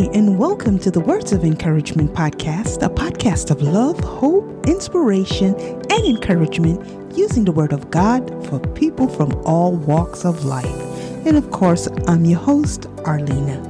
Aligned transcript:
And 0.00 0.38
welcome 0.38 0.78
to 0.78 0.90
the 0.90 0.98
Words 0.98 1.30
of 1.32 1.44
Encouragement 1.44 2.14
podcast, 2.14 2.82
a 2.82 2.88
podcast 2.88 3.50
of 3.50 3.60
love, 3.60 4.00
hope, 4.00 4.66
inspiration, 4.66 5.54
and 5.54 6.06
encouragement 6.06 7.14
using 7.14 7.44
the 7.44 7.52
Word 7.52 7.74
of 7.74 7.90
God 7.90 8.26
for 8.46 8.58
people 8.60 9.08
from 9.08 9.30
all 9.44 9.76
walks 9.76 10.24
of 10.24 10.46
life. 10.46 10.64
And 11.26 11.36
of 11.36 11.50
course, 11.50 11.86
I'm 12.08 12.24
your 12.24 12.40
host, 12.40 12.86
Arlena. 13.04 13.69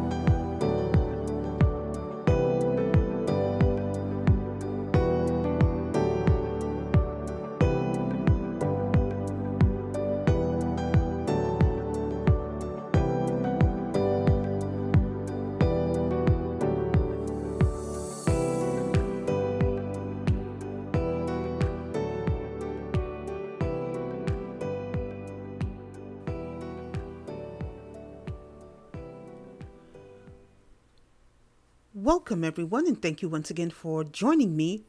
Everyone, 32.50 32.88
and 32.88 33.00
thank 33.00 33.22
you 33.22 33.28
once 33.28 33.48
again 33.48 33.70
for 33.70 34.02
joining 34.02 34.56
me 34.56 34.82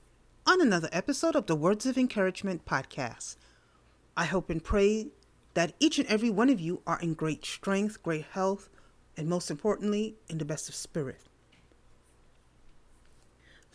on 0.47 0.59
another 0.59 0.89
episode 0.91 1.35
of 1.35 1.45
the 1.45 1.55
Words 1.55 1.85
of 1.85 1.95
Encouragement 1.95 2.65
podcast. 2.65 3.35
I 4.17 4.25
hope 4.25 4.49
and 4.49 4.63
pray 4.63 5.09
that 5.53 5.73
each 5.79 5.99
and 5.99 6.07
every 6.07 6.31
one 6.31 6.49
of 6.49 6.59
you 6.59 6.81
are 6.87 6.99
in 7.01 7.13
great 7.13 7.45
strength, 7.45 8.01
great 8.01 8.25
health, 8.31 8.67
and 9.15 9.29
most 9.29 9.51
importantly, 9.51 10.15
in 10.27 10.39
the 10.39 10.43
best 10.43 10.69
of 10.69 10.73
spirit. 10.73 11.19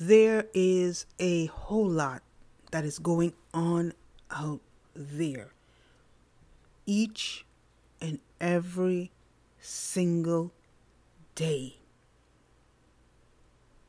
There 0.00 0.46
is 0.52 1.06
a 1.20 1.46
whole 1.46 1.88
lot 1.88 2.24
that 2.72 2.84
is 2.84 2.98
going 2.98 3.34
on 3.54 3.92
out 4.32 4.62
there. 4.96 5.52
Each 6.86 7.46
and 8.00 8.18
every 8.40 9.12
single 9.60 10.52
day 11.36 11.76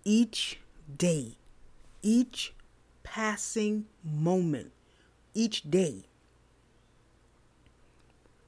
each 0.08 0.62
day, 0.98 1.34
each 2.02 2.54
passing 3.04 3.86
moment, 4.02 4.72
each 5.34 5.70
day, 5.70 6.06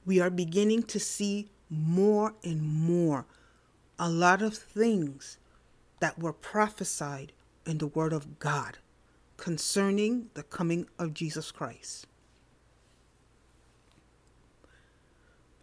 we 0.05 0.21
are 0.21 0.29
beginning 0.29 0.83
to 0.83 1.01
see 1.01 1.49
more 1.69 2.33
and 2.45 2.61
more 2.63 3.25
a 3.99 4.09
lot 4.09 4.41
of 4.41 4.53
things 4.53 5.37
that 5.99 6.17
were 6.17 6.31
prophesied 6.31 7.33
in 7.65 7.79
the 7.79 7.87
Word 7.87 8.13
of 8.13 8.39
God 8.39 8.77
concerning 9.35 10.29
the 10.35 10.43
coming 10.43 10.87
of 10.97 11.13
Jesus 11.13 11.51
Christ. 11.51 12.07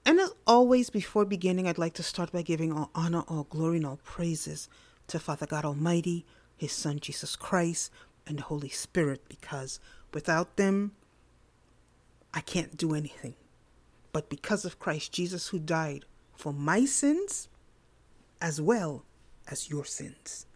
And 0.04 0.20
as 0.20 0.34
always, 0.46 0.90
before 0.90 1.24
beginning, 1.24 1.66
I'd 1.66 1.78
like 1.78 1.94
to 1.94 2.02
start 2.02 2.32
by 2.32 2.42
giving 2.42 2.70
all 2.70 2.90
honor, 2.94 3.24
all 3.26 3.44
glory, 3.44 3.78
and 3.78 3.86
all 3.86 4.00
praises 4.04 4.68
to 5.08 5.18
Father 5.18 5.46
God 5.46 5.64
Almighty, 5.64 6.24
His 6.56 6.72
Son 6.72 6.98
Jesus 6.98 7.36
Christ, 7.36 7.90
and 8.26 8.38
the 8.38 8.42
Holy 8.42 8.68
Spirit, 8.68 9.22
because 9.28 9.78
without 10.12 10.56
them, 10.56 10.92
I 12.34 12.40
can't 12.40 12.76
do 12.76 12.94
anything. 12.94 13.34
But 14.12 14.28
because 14.28 14.64
of 14.64 14.78
Christ 14.78 15.12
Jesus, 15.12 15.48
who 15.48 15.58
died 15.58 16.04
for 16.34 16.52
my 16.52 16.84
sins 16.84 17.48
as 18.40 18.60
well 18.60 19.04
as 19.48 19.70
your 19.70 19.84
sins, 19.84 20.46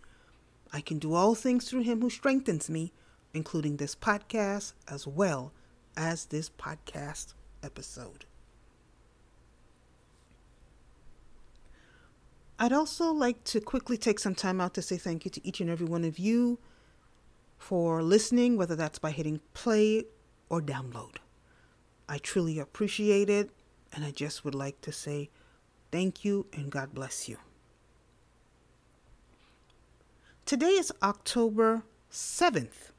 I 0.73 0.81
can 0.81 0.99
do 0.99 1.15
all 1.15 1.35
things 1.35 1.69
through 1.69 1.83
Him 1.83 2.01
who 2.01 2.11
strengthens 2.11 2.71
me, 2.71 2.93
including 3.35 3.77
this 3.77 3.95
podcast 3.95 4.73
as 4.89 5.07
well 5.07 5.53
as 5.97 6.27
this 6.27 6.49
podcast 6.49 7.35
episode. 7.63 8.25
I'd 12.63 12.75
also 12.75 13.11
like 13.11 13.43
to 13.45 13.61
quickly 13.63 13.97
take 13.97 14.19
some 14.19 14.35
time 14.35 14.61
out 14.61 14.75
to 14.75 14.83
say 14.83 14.99
thank 14.99 15.25
you 15.25 15.31
to 15.31 15.47
each 15.47 15.63
and 15.63 15.71
every 15.71 15.87
one 15.87 16.05
of 16.05 16.19
you 16.19 16.59
for 17.57 18.03
listening, 18.03 18.59
whether 18.59 18.77
that's 18.77 18.99
by 18.99 19.13
hitting 19.13 19.41
play 19.55 20.05
or 20.51 20.61
download. 20.61 21.17
I 22.07 22.19
truly 22.19 22.59
appreciate 22.59 23.31
it, 23.31 23.49
and 23.95 24.05
I 24.05 24.11
just 24.11 24.45
would 24.45 24.55
like 24.55 24.83
to 24.83 24.93
say 24.93 25.31
thank 25.91 26.23
you 26.23 26.49
and 26.53 26.71
God 26.71 26.93
bless 26.93 27.31
you. 27.31 27.39
Today 30.45 30.73
is 30.73 30.93
October 31.03 31.85
7th. 32.13 32.91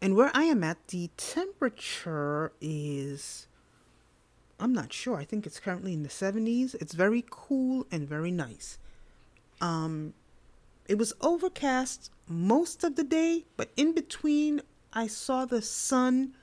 And 0.00 0.14
where 0.14 0.30
I 0.32 0.44
am 0.44 0.62
at, 0.62 0.88
the 0.88 1.10
temperature 1.16 2.52
is 2.60 3.48
I'm 4.60 4.74
not 4.74 4.92
sure. 4.92 5.16
I 5.16 5.24
think 5.24 5.46
it's 5.46 5.58
currently 5.58 5.94
in 5.94 6.02
the 6.02 6.08
70s. 6.08 6.74
It's 6.80 6.92
very 6.92 7.24
cool 7.30 7.86
and 7.90 8.06
very 8.06 8.30
nice. 8.30 8.78
Um, 9.60 10.12
it 10.86 10.98
was 10.98 11.12
overcast 11.20 12.10
most 12.28 12.84
of 12.84 12.96
the 12.96 13.04
day, 13.04 13.46
but 13.56 13.70
in 13.76 13.94
between, 13.94 14.60
I 14.92 15.06
saw 15.06 15.46
the 15.46 15.62
sun, 15.62 16.34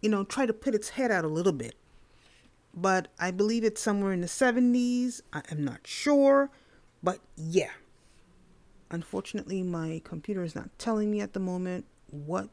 you 0.00 0.08
know, 0.08 0.22
try 0.22 0.46
to 0.46 0.52
put 0.52 0.74
its 0.74 0.90
head 0.90 1.10
out 1.10 1.24
a 1.24 1.28
little 1.28 1.52
bit. 1.52 1.74
But 2.72 3.08
I 3.18 3.30
believe 3.30 3.64
it's 3.64 3.80
somewhere 3.80 4.12
in 4.12 4.20
the 4.20 4.26
70s. 4.26 5.20
I 5.32 5.42
am 5.50 5.64
not 5.64 5.86
sure, 5.86 6.50
but 7.02 7.20
yeah. 7.36 7.70
Unfortunately, 8.90 9.62
my 9.62 10.00
computer 10.04 10.44
is 10.44 10.54
not 10.54 10.70
telling 10.78 11.10
me 11.10 11.20
at 11.20 11.32
the 11.32 11.40
moment 11.40 11.86
what 12.10 12.48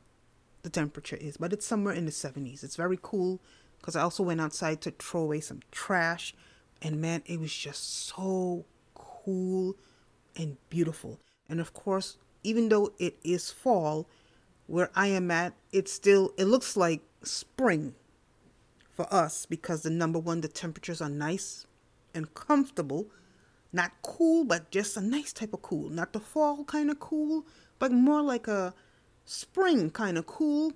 the 0.63 0.69
temperature 0.69 1.17
is, 1.17 1.37
but 1.37 1.53
it's 1.53 1.65
somewhere 1.65 1.93
in 1.93 2.05
the 2.05 2.11
70s. 2.11 2.63
It's 2.63 2.75
very 2.75 2.97
cool 3.01 3.41
because 3.81 3.95
I 3.95 4.01
also 4.01 4.23
went 4.23 4.39
outside 4.39 4.79
to 4.81 4.91
throw 4.91 5.21
away 5.21 5.39
some 5.39 5.61
trash. 5.71 6.33
And 6.81 7.01
man, 7.01 7.23
it 7.25 7.39
was 7.39 7.53
just 7.53 8.07
so 8.07 8.65
cool 8.93 9.75
and 10.35 10.57
beautiful. 10.69 11.19
And 11.49 11.59
of 11.59 11.73
course, 11.73 12.17
even 12.43 12.69
though 12.69 12.93
it 12.99 13.17
is 13.23 13.51
fall, 13.51 14.07
where 14.67 14.91
I 14.95 15.07
am 15.07 15.31
at, 15.31 15.53
it 15.71 15.89
still 15.89 16.33
it 16.37 16.45
looks 16.45 16.77
like 16.77 17.01
spring 17.23 17.95
for 18.91 19.11
us 19.13 19.45
because 19.45 19.81
the 19.81 19.89
number 19.89 20.19
one, 20.19 20.41
the 20.41 20.47
temperatures 20.47 21.01
are 21.01 21.09
nice 21.09 21.65
and 22.13 22.33
comfortable. 22.33 23.07
Not 23.73 23.91
cool, 24.01 24.43
but 24.43 24.69
just 24.69 24.97
a 24.97 25.01
nice 25.01 25.33
type 25.33 25.53
of 25.53 25.61
cool. 25.61 25.89
Not 25.89 26.13
the 26.13 26.19
fall 26.19 26.63
kind 26.65 26.91
of 26.91 26.99
cool, 26.99 27.45
but 27.79 27.91
more 27.91 28.21
like 28.21 28.47
a 28.47 28.73
spring 29.25 29.89
kind 29.89 30.17
of 30.17 30.25
cool 30.25 30.73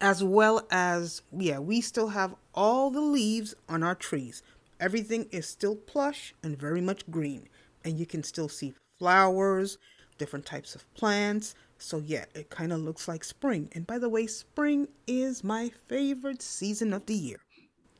as 0.00 0.22
well 0.22 0.66
as 0.70 1.22
yeah 1.36 1.58
we 1.58 1.80
still 1.80 2.08
have 2.08 2.34
all 2.54 2.90
the 2.90 3.00
leaves 3.00 3.54
on 3.68 3.82
our 3.82 3.94
trees. 3.94 4.42
Everything 4.80 5.26
is 5.30 5.46
still 5.46 5.74
plush 5.74 6.34
and 6.42 6.58
very 6.58 6.80
much 6.80 7.08
green 7.10 7.48
and 7.84 7.98
you 7.98 8.06
can 8.06 8.22
still 8.22 8.48
see 8.48 8.74
flowers 8.98 9.78
different 10.18 10.44
types 10.46 10.74
of 10.74 10.92
plants. 10.94 11.54
So 11.78 11.98
yeah 11.98 12.24
it 12.34 12.50
kind 12.50 12.72
of 12.72 12.80
looks 12.80 13.08
like 13.08 13.24
spring. 13.24 13.70
And 13.72 13.86
by 13.86 13.98
the 13.98 14.08
way 14.08 14.26
spring 14.26 14.88
is 15.06 15.44
my 15.44 15.70
favorite 15.88 16.42
season 16.42 16.92
of 16.92 17.06
the 17.06 17.14
year. 17.14 17.38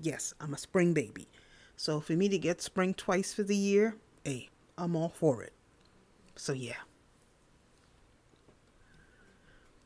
Yes 0.01 0.35
i'm 0.41 0.55
a 0.55 0.59
spring 0.59 0.93
baby. 0.93 1.29
So 1.77 2.01
for 2.01 2.13
me 2.13 2.29
to 2.29 2.39
get 2.39 2.61
spring 2.61 2.95
twice 2.95 3.33
for 3.33 3.43
the 3.43 3.57
year 3.57 3.97
hey 4.25 4.49
i'm 4.77 4.95
all 4.97 5.09
for 5.09 5.43
it. 5.43 5.53
So 6.37 6.53
yeah 6.53 6.88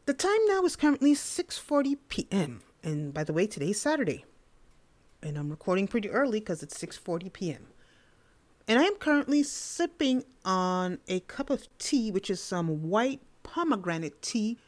the 0.07 0.15
time 0.15 0.47
now 0.49 0.65
is 0.65 0.77
currently 0.77 1.15
6:40 1.15 1.99
p.m. 2.09 2.63
And 2.83 3.15
by 3.15 3.25
the 3.25 3.33
way, 3.33 3.47
today's 3.47 3.81
Saturday. 3.81 4.25
And 5.23 5.37
I'm 5.37 5.51
recording 5.51 5.87
pretty 5.87 6.11
early 6.11 6.41
cuz 6.41 6.63
it's 6.63 6.77
6:40 6.79 7.33
p.m. 7.33 7.67
And 8.67 8.79
I 8.79 8.85
am 8.85 8.97
currently 8.97 9.43
sipping 9.43 10.25
on 10.45 10.99
a 11.09 11.21
cup 11.21 11.51
of 11.51 11.67
tea, 11.79 12.11
which 12.11 12.31
is 12.31 12.41
some 12.41 12.89
white 12.89 13.21
pomegranate 13.43 14.23
tea 14.23 14.59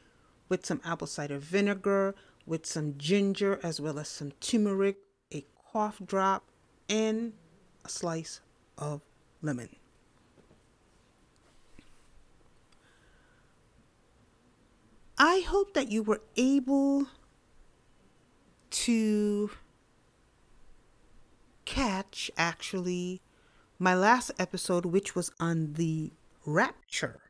with 0.49 0.67
some 0.67 0.81
apple 0.85 1.07
cider 1.07 1.39
vinegar, 1.39 2.15
with 2.47 2.67
some 2.67 2.99
ginger, 2.99 3.59
as 3.63 3.81
well 3.81 3.99
as 3.99 4.09
some 4.09 4.33
turmeric, 4.41 4.99
a 5.33 5.45
cough 5.73 6.01
drop, 6.05 6.45
and 6.89 7.33
a 7.85 7.89
slice 7.89 8.41
of 8.77 9.01
lemon. 9.43 9.71
I 15.19 15.45
hope 15.47 15.75
that 15.75 15.91
you 15.91 16.03
were 16.03 16.23
able 16.37 17.07
to 18.71 19.51
catch 21.65 22.31
actually 22.37 23.23
my 23.79 23.95
last 23.95 24.33
episode, 24.39 24.87
which 24.87 25.15
was 25.15 25.31
on 25.39 25.75
the 25.75 26.13
rapture. 26.45 27.21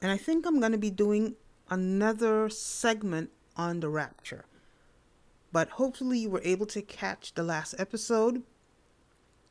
And 0.00 0.10
I 0.10 0.16
think 0.16 0.46
I'm 0.46 0.60
going 0.60 0.72
to 0.72 0.78
be 0.78 0.90
doing 0.90 1.36
another 1.68 2.48
segment 2.48 3.30
on 3.56 3.80
the 3.80 3.88
rapture. 3.88 4.46
But 5.52 5.70
hopefully, 5.70 6.20
you 6.20 6.30
were 6.30 6.40
able 6.42 6.66
to 6.66 6.80
catch 6.80 7.34
the 7.34 7.42
last 7.42 7.74
episode. 7.78 8.42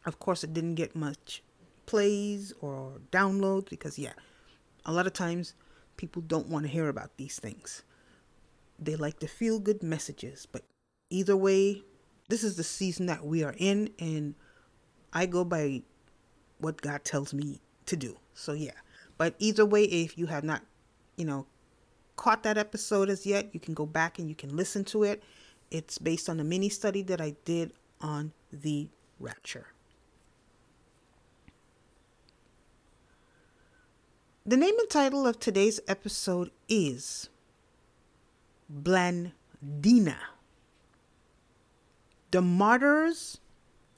Of 0.05 0.17
course, 0.17 0.43
it 0.43 0.53
didn't 0.53 0.75
get 0.75 0.95
much 0.95 1.43
plays 1.85 2.51
or 2.59 2.93
downloads 3.11 3.69
because, 3.69 3.99
yeah, 3.99 4.13
a 4.85 4.91
lot 4.91 5.05
of 5.05 5.13
times 5.13 5.53
people 6.01 6.23
don't 6.23 6.47
want 6.47 6.65
to 6.65 6.71
hear 6.71 6.89
about 6.89 7.15
these 7.17 7.37
things. 7.37 7.83
They 8.79 8.95
like 8.95 9.19
to 9.19 9.27
feel 9.27 9.59
good 9.59 9.83
messages, 9.83 10.47
but 10.51 10.63
either 11.11 11.37
way, 11.37 11.83
this 12.27 12.43
is 12.43 12.57
the 12.57 12.63
season 12.63 13.05
that 13.05 13.23
we 13.23 13.43
are 13.43 13.53
in, 13.55 13.91
and 13.99 14.33
I 15.13 15.27
go 15.27 15.43
by 15.43 15.83
what 16.57 16.81
God 16.81 17.03
tells 17.03 17.35
me 17.35 17.61
to 17.85 17.95
do. 17.95 18.17
So, 18.33 18.53
yeah. 18.53 18.71
But 19.19 19.35
either 19.37 19.63
way, 19.63 19.83
if 19.83 20.17
you 20.17 20.25
have 20.25 20.43
not, 20.43 20.63
you 21.17 21.25
know, 21.25 21.45
caught 22.15 22.41
that 22.43 22.57
episode 22.57 23.07
as 23.07 23.27
yet, 23.27 23.53
you 23.53 23.59
can 23.59 23.75
go 23.75 23.85
back 23.85 24.17
and 24.17 24.27
you 24.27 24.35
can 24.35 24.55
listen 24.55 24.83
to 24.85 25.03
it. 25.03 25.21
It's 25.69 25.99
based 25.99 26.29
on 26.29 26.39
a 26.39 26.43
mini 26.43 26.69
study 26.69 27.03
that 27.03 27.21
I 27.21 27.35
did 27.45 27.73
on 28.01 28.33
the 28.51 28.89
rapture. 29.19 29.67
The 34.51 34.57
name 34.57 34.77
and 34.77 34.89
title 34.89 35.25
of 35.25 35.39
today's 35.39 35.79
episode 35.87 36.51
is 36.67 37.29
Blandina. 38.69 40.17
The 42.31 42.41
Martyrs 42.41 43.39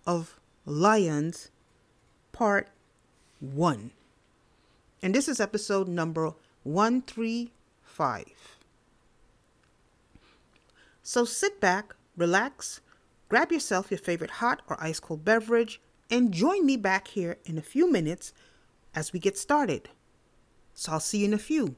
of 0.06 0.40
Lyons, 0.64 1.50
Part 2.34 2.70
1. 3.40 3.90
And 5.02 5.16
this 5.16 5.28
is 5.28 5.40
episode 5.40 5.88
number 5.88 6.34
135. 6.62 8.26
So 11.02 11.26
sit 11.26 11.60
back, 11.60 11.96
relax, 12.16 12.80
grab 13.28 13.52
yourself 13.52 13.90
your 13.90 13.98
favorite 13.98 14.30
hot 14.30 14.62
or 14.70 14.78
ice 14.80 15.00
cold 15.00 15.26
beverage, 15.26 15.82
and 16.12 16.32
join 16.32 16.64
me 16.64 16.78
back 16.78 17.08
here 17.08 17.38
in 17.44 17.58
a 17.58 17.64
few 17.64 17.92
minutes 17.92 18.34
as 18.94 19.14
we 19.14 19.18
get 19.18 19.36
started. 19.36 19.90
So 20.74 20.94
I'll 20.94 21.00
see 21.00 21.20
you 21.20 21.26
in 21.26 21.34
a 21.34 21.38
few. 21.38 21.76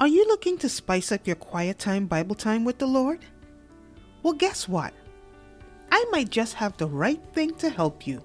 Are 0.00 0.08
you 0.08 0.26
looking 0.26 0.58
to 0.58 0.68
spice 0.68 1.12
up 1.12 1.26
your 1.26 1.36
quiet 1.36 1.78
time 1.78 2.06
Bible 2.06 2.34
time 2.34 2.64
with 2.64 2.78
the 2.78 2.86
Lord? 2.86 3.24
Well, 4.22 4.34
guess 4.34 4.68
what? 4.68 4.92
I 5.90 6.04
might 6.10 6.30
just 6.30 6.54
have 6.54 6.76
the 6.76 6.88
right 6.88 7.22
thing 7.32 7.54
to 7.56 7.70
help 7.70 8.06
you. 8.06 8.22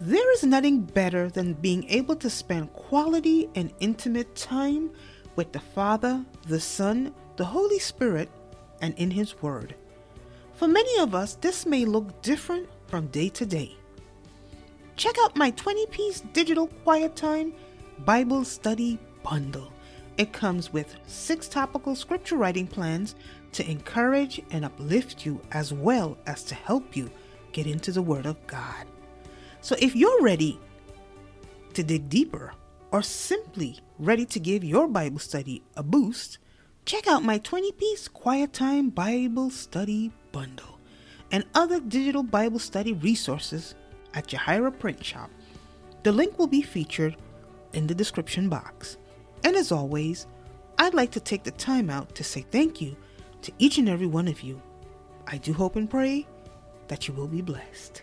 There 0.00 0.32
is 0.32 0.44
nothing 0.44 0.82
better 0.82 1.28
than 1.28 1.54
being 1.54 1.88
able 1.88 2.16
to 2.16 2.30
spend 2.30 2.72
quality 2.72 3.48
and 3.54 3.72
intimate 3.80 4.34
time 4.36 4.90
with 5.34 5.52
the 5.52 5.60
Father, 5.60 6.24
the 6.46 6.60
Son, 6.60 7.12
the 7.36 7.44
Holy 7.44 7.78
Spirit, 7.78 8.30
and 8.80 8.94
in 8.96 9.10
His 9.10 9.42
Word. 9.42 9.74
For 10.54 10.68
many 10.68 10.98
of 11.00 11.14
us, 11.14 11.34
this 11.34 11.66
may 11.66 11.84
look 11.84 12.22
different 12.22 12.68
from 12.86 13.06
day 13.08 13.28
to 13.30 13.46
day. 13.46 13.76
Check 14.96 15.16
out 15.22 15.36
my 15.36 15.50
20 15.50 15.86
piece 15.86 16.20
digital 16.32 16.68
quiet 16.84 17.16
time 17.16 17.52
Bible 18.04 18.44
study 18.44 18.98
bundle. 19.22 19.72
It 20.16 20.32
comes 20.32 20.72
with 20.72 20.96
six 21.06 21.48
topical 21.48 21.94
scripture 21.94 22.36
writing 22.36 22.66
plans 22.66 23.14
to 23.52 23.70
encourage 23.70 24.40
and 24.50 24.64
uplift 24.64 25.26
you 25.26 25.40
as 25.52 25.72
well 25.72 26.16
as 26.26 26.42
to 26.44 26.54
help 26.54 26.96
you 26.96 27.10
get 27.52 27.66
into 27.66 27.92
the 27.92 28.02
Word 28.02 28.26
of 28.26 28.44
God. 28.46 28.86
So 29.60 29.76
if 29.78 29.94
you're 29.94 30.22
ready 30.22 30.58
to 31.74 31.82
dig 31.82 32.08
deeper 32.08 32.54
or 32.92 33.02
simply 33.02 33.80
ready 33.98 34.24
to 34.26 34.40
give 34.40 34.64
your 34.64 34.88
Bible 34.88 35.18
study 35.18 35.62
a 35.76 35.82
boost, 35.82 36.38
check 36.86 37.06
out 37.06 37.22
my 37.22 37.36
20 37.38 37.72
piece 37.72 38.08
Quiet 38.08 38.54
Time 38.54 38.88
Bible 38.88 39.50
Study 39.50 40.12
Bundle 40.32 40.75
and 41.30 41.44
other 41.54 41.80
digital 41.80 42.22
Bible 42.22 42.58
study 42.58 42.92
resources 42.92 43.74
at 44.14 44.28
JeHireh 44.28 44.78
Print 44.78 45.04
Shop. 45.04 45.30
The 46.02 46.12
link 46.12 46.38
will 46.38 46.46
be 46.46 46.62
featured 46.62 47.16
in 47.72 47.86
the 47.86 47.94
description 47.94 48.48
box. 48.48 48.96
And 49.44 49.56
as 49.56 49.72
always, 49.72 50.26
I'd 50.78 50.94
like 50.94 51.10
to 51.12 51.20
take 51.20 51.42
the 51.42 51.50
time 51.52 51.90
out 51.90 52.14
to 52.14 52.24
say 52.24 52.42
thank 52.50 52.80
you 52.80 52.96
to 53.42 53.52
each 53.58 53.78
and 53.78 53.88
every 53.88 54.06
one 54.06 54.28
of 54.28 54.42
you. 54.42 54.60
I 55.26 55.38
do 55.38 55.52
hope 55.52 55.76
and 55.76 55.90
pray 55.90 56.26
that 56.88 57.08
you 57.08 57.14
will 57.14 57.28
be 57.28 57.42
blessed. 57.42 58.02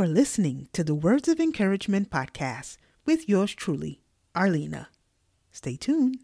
Are 0.00 0.08
listening 0.08 0.66
to 0.72 0.82
the 0.82 0.94
Words 0.94 1.28
of 1.28 1.38
Encouragement 1.38 2.08
podcast 2.08 2.78
with 3.04 3.28
yours 3.28 3.54
truly, 3.54 4.00
Arlena. 4.34 4.88
Stay 5.52 5.76
tuned. 5.76 6.20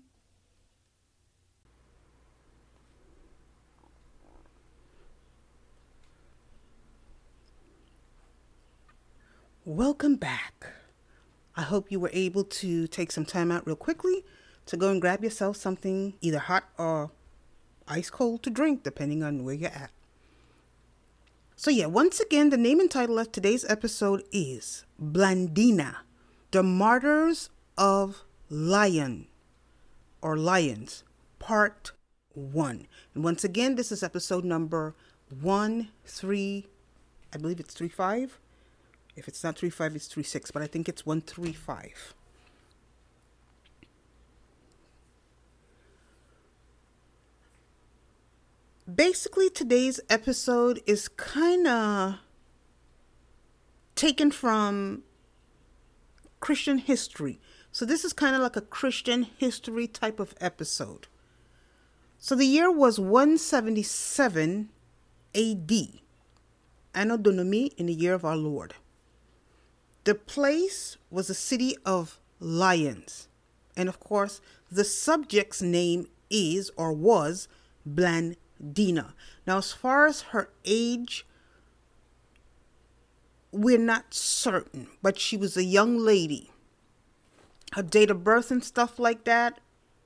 Welcome 9.67 10.17
back. 10.17 10.69
I 11.55 11.61
hope 11.61 11.93
you 11.93 12.01
were 12.01 12.09
able 12.15 12.45
to 12.45 12.87
take 12.87 13.13
some 13.13 13.27
time 13.27 13.53
out 13.53 13.67
real 13.67 13.77
quickly 13.77 14.25
to 14.65 14.79
go 14.79 14.91
and 14.91 15.03
grab 15.03 15.23
yourself 15.23 15.59
something 15.59 16.15
either 16.23 16.39
hot 16.39 16.65
or 16.79 17.11
ice 17.87 18.09
cold 18.09 18.43
to 18.45 18.49
drink, 18.49 18.85
depending 18.85 19.23
on 19.23 19.45
where 19.45 19.55
you're 19.55 19.69
at. 19.69 19.91
So, 21.59 21.71
yeah, 21.71 21.87
once 21.87 22.21
again, 22.21 22.51
the 22.51 22.59
name 22.59 22.81
and 22.81 22.91
title 22.91 23.19
of 23.19 23.33
today's 23.33 23.65
episode 23.65 24.23
is 24.31 24.85
Blandina, 25.03 25.97
the 26.51 26.63
Martyrs 26.63 27.49
of 27.79 28.25
Lyon 28.51 29.27
or 30.21 30.37
Lyons, 30.37 31.03
Part 31.39 31.93
1. 32.35 32.87
And 33.15 33.25
once 33.25 33.43
again, 33.43 33.77
this 33.77 33.91
is 33.91 34.03
episode 34.03 34.45
number 34.45 34.95
1, 35.41 35.89
3, 36.05 36.67
I 37.33 37.39
believe 37.39 37.59
it's 37.59 37.73
3 37.73 37.89
5. 37.89 38.39
If 39.17 39.27
it's 39.27 39.43
not 39.43 39.57
3 39.57 39.71
5, 39.71 39.97
it's 39.97 40.09
3 40.09 40.23
6, 40.23 40.51
but 40.51 40.61
I 40.61 40.67
think 40.67 40.91
it's 40.91 41.07
1 41.07 41.23
3 41.23 41.55
5. 41.55 42.15
Basically 48.93 49.51
today's 49.51 49.99
episode 50.09 50.81
is 50.87 51.09
kind 51.09 51.67
of 51.67 52.19
taken 53.97 54.31
from 54.31 55.03
Christian 56.39 56.79
history. 56.79 57.41
So 57.73 57.85
this 57.85 58.05
is 58.05 58.13
kind 58.13 58.37
of 58.37 58.43
like 58.43 58.55
a 58.55 58.61
Christian 58.61 59.25
history 59.25 59.89
type 59.89 60.21
of 60.21 60.37
episode. 60.41 61.09
So 62.17 62.37
the 62.37 62.47
year 62.47 62.71
was 62.71 63.01
177 63.01 64.69
AD, 65.35 65.73
Anno 66.95 67.17
Domini 67.17 67.67
in 67.77 67.87
the 67.87 67.93
year 67.93 68.15
of 68.15 68.25
our 68.25 68.37
Lord. 68.37 68.75
The 70.05 70.15
place 70.15 70.97
was 71.11 71.27
the 71.27 71.35
city 71.35 71.75
of 71.85 72.21
Lyons. 72.39 73.27
And 73.77 73.89
of 73.89 73.99
course, 73.99 74.41
the 74.71 74.85
subject's 74.85 75.61
name 75.61 76.07
is 76.31 76.71
or 76.77 76.93
was 76.93 77.49
Bland 77.85 78.37
Dina. 78.73 79.15
Now, 79.47 79.59
as 79.59 79.73
far 79.73 80.07
as 80.07 80.23
her 80.23 80.51
age, 80.65 81.27
we're 83.53 83.79
not 83.79 84.15
certain, 84.15 84.89
but 85.03 85.19
she 85.19 85.37
was 85.37 85.57
a 85.57 85.65
young 85.65 85.99
lady. 85.99 86.51
Her 87.73 87.83
date 87.83 88.11
of 88.11 88.25
birth 88.25 88.51
and 88.51 88.63
stuff 88.63 88.99
like 88.99 89.25
that, 89.25 89.61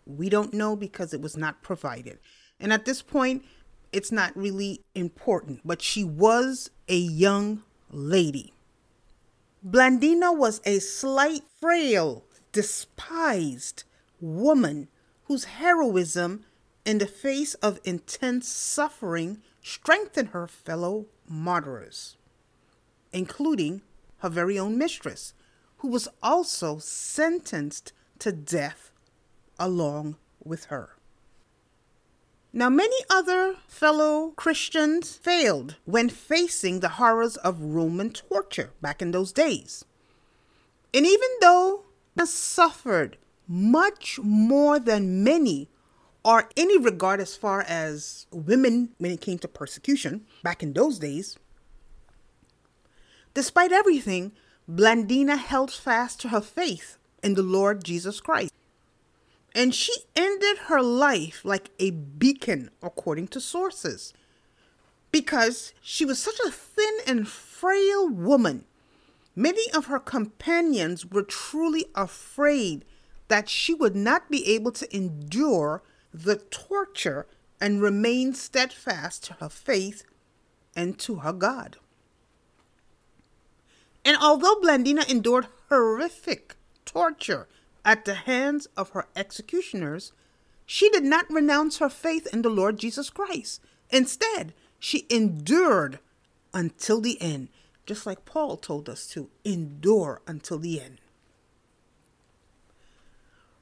we 0.07 0.28
don't 0.28 0.54
know 0.54 0.76
because 0.76 1.12
it 1.12 1.21
was 1.21 1.37
not 1.37 1.62
provided. 1.62 2.19
And 2.59 2.73
at 2.73 2.85
this 2.85 3.02
point, 3.02 3.45
it's 3.92 4.12
not 4.12 4.37
really 4.37 4.80
important, 4.95 5.61
but 5.64 5.83
she 5.83 6.04
was 6.04 6.71
a 6.88 6.97
young 6.97 7.62
lady. 7.90 8.52
Blandina 9.66 10.37
was 10.37 10.61
a 10.64 10.78
slight, 10.78 11.42
frail, 11.61 12.25
despised 12.52 13.85
woman 14.21 14.88
whose 15.25 15.45
heroism 15.45 16.45
in 16.90 16.99
the 16.99 17.06
face 17.06 17.54
of 17.54 17.78
intense 17.85 18.49
suffering, 18.49 19.40
strengthen 19.62 20.26
her 20.26 20.49
fellow 20.49 21.06
martyrs, 21.28 22.16
including 23.12 23.80
her 24.18 24.28
very 24.28 24.59
own 24.59 24.76
mistress, 24.76 25.32
who 25.78 25.88
was 25.88 26.09
also 26.20 26.78
sentenced 26.78 27.92
to 28.18 28.32
death 28.32 28.90
along 29.56 30.16
with 30.42 30.64
her. 30.64 30.97
Now, 32.52 32.68
many 32.68 32.97
other 33.09 33.54
fellow 33.68 34.32
Christians 34.35 35.14
failed 35.14 35.76
when 35.85 36.09
facing 36.09 36.80
the 36.80 36.97
horrors 36.99 37.37
of 37.37 37.62
Roman 37.62 38.11
torture 38.11 38.70
back 38.82 39.00
in 39.00 39.12
those 39.12 39.30
days. 39.30 39.85
And 40.92 41.06
even 41.06 41.28
though 41.40 41.85
suffered 42.25 43.16
much 43.47 44.18
more 44.23 44.80
than 44.80 45.25
many 45.25 45.70
or 46.25 46.49
any 46.57 46.79
regard 46.79 47.21
as 47.21 47.37
far 47.37 47.62
as 47.62 48.27
women 48.31 48.91
when 48.99 49.11
it 49.11 49.21
came 49.21 49.39
to 49.39 49.49
persecution 49.49 50.27
back 50.43 50.62
in 50.62 50.73
those 50.73 50.99
days, 50.99 51.39
despite 53.35 53.73
everything, 53.73 54.33
Blandina 54.69 55.39
held 55.39 55.71
fast 55.71 56.21
to 56.21 56.29
her 56.29 56.41
faith 56.41 56.99
in 57.23 57.35
the 57.35 57.43
Lord 57.43 57.85
Jesus 57.85 58.21
Christ. 58.21 58.53
And 59.55 59.75
she 59.75 59.93
ended 60.15 60.59
her 60.67 60.81
life 60.81 61.45
like 61.45 61.71
a 61.81 61.91
beacon, 61.91 62.71
according 62.83 63.29
to 63.29 63.41
sources, 63.41 64.12
because 65.11 65.75
she 65.81 66.05
was 66.05 66.21
such 66.21 66.39
a 66.47 66.53
thin 66.53 66.99
and 67.07 67.27
frail 67.27 68.09
woman. 68.09 68.65
Many 69.35 69.73
of 69.73 69.87
her 69.87 69.99
companions 69.99 71.05
were 71.05 71.23
truly 71.23 71.87
afraid 71.97 72.85
that 73.27 73.49
she 73.49 73.75
would 73.75 73.97
not 73.97 74.31
be 74.31 74.47
able 74.55 74.71
to 74.73 74.97
endure 74.97 75.83
the 76.12 76.37
torture 76.37 77.26
and 77.61 77.83
remain 77.83 78.35
steadfast 78.35 79.25
to 79.25 79.35
her 79.35 79.49
faith 79.49 80.05
and 80.75 80.99
to 80.99 81.17
her 81.17 81.33
God. 81.33 81.76
And 84.05 84.17
although 84.17 84.57
Blandina 84.57 85.09
endured 85.09 85.49
horrific 85.69 86.57
torture 86.85 87.49
at 87.85 88.05
the 88.05 88.14
hands 88.14 88.67
of 88.76 88.90
her 88.90 89.07
executioners, 89.14 90.12
she 90.64 90.88
did 90.90 91.05
not 91.05 91.31
renounce 91.31 91.79
her 91.79 91.88
faith 91.88 92.26
in 92.33 92.43
the 92.43 92.49
Lord 92.49 92.79
Jesus 92.79 93.11
Christ. 93.11 93.61
Instead, 93.90 94.55
she 94.79 95.07
endured 95.11 95.99
until 96.55 97.00
the 97.00 97.21
end, 97.21 97.49
just 97.87 98.07
like 98.07 98.25
Paul 98.25 98.57
told 98.57 98.88
us 98.88 99.07
to 99.09 99.29
endure 99.45 100.23
until 100.26 100.59
the 100.59 100.81
end. 100.81 101.00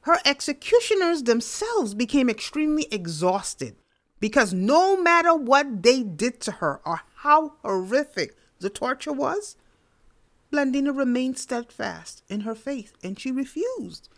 Her 0.09 0.21
executioners 0.25 1.25
themselves 1.25 1.93
became 1.93 2.31
extremely 2.31 2.89
exhausted 2.91 3.77
because 4.21 4.55
no 4.55 4.97
matter 4.97 5.35
what 5.35 5.83
they 5.83 6.03
did 6.03 6.41
to 6.41 6.53
her 6.53 6.81
or 6.87 7.03
how 7.17 7.57
horrific 7.61 8.35
the 8.59 8.71
torture 8.71 9.13
was, 9.13 9.57
Blandina 10.51 10.97
remained 10.97 11.37
steadfast 11.37 12.23
in 12.27 12.41
her 12.41 12.55
faith 12.55 12.95
and 13.05 13.21
she 13.21 13.31
refused 13.31 14.09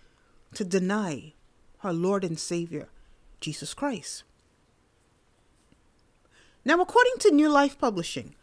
to 0.54 0.64
deny 0.64 1.32
her 1.78 1.92
Lord 1.92 2.22
and 2.22 2.38
Savior, 2.38 2.88
Jesus 3.40 3.74
Christ. 3.74 4.22
Now, 6.64 6.80
according 6.80 7.14
to 7.18 7.32
New 7.32 7.48
Life 7.48 7.80
Publishing, 7.80 8.36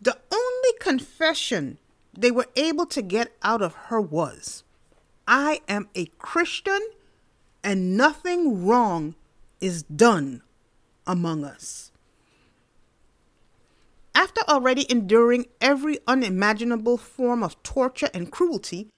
the 0.00 0.18
only 0.32 0.78
confession 0.80 1.78
they 2.12 2.32
were 2.32 2.48
able 2.56 2.86
to 2.86 3.02
get 3.02 3.36
out 3.40 3.62
of 3.62 3.74
her 3.74 4.00
was 4.00 4.64
I 5.26 5.60
am 5.68 5.88
a 5.94 6.06
Christian 6.18 6.80
and 7.62 7.96
nothing 7.96 8.66
wrong 8.66 9.14
is 9.60 9.82
done 9.84 10.42
among 11.06 11.44
us. 11.44 11.92
After 14.14 14.42
already 14.48 14.90
enduring 14.90 15.46
every 15.60 15.98
unimaginable 16.06 16.98
form 16.98 17.42
of 17.42 17.62
torture 17.62 18.10
and 18.12 18.30
cruelty, 18.30 18.88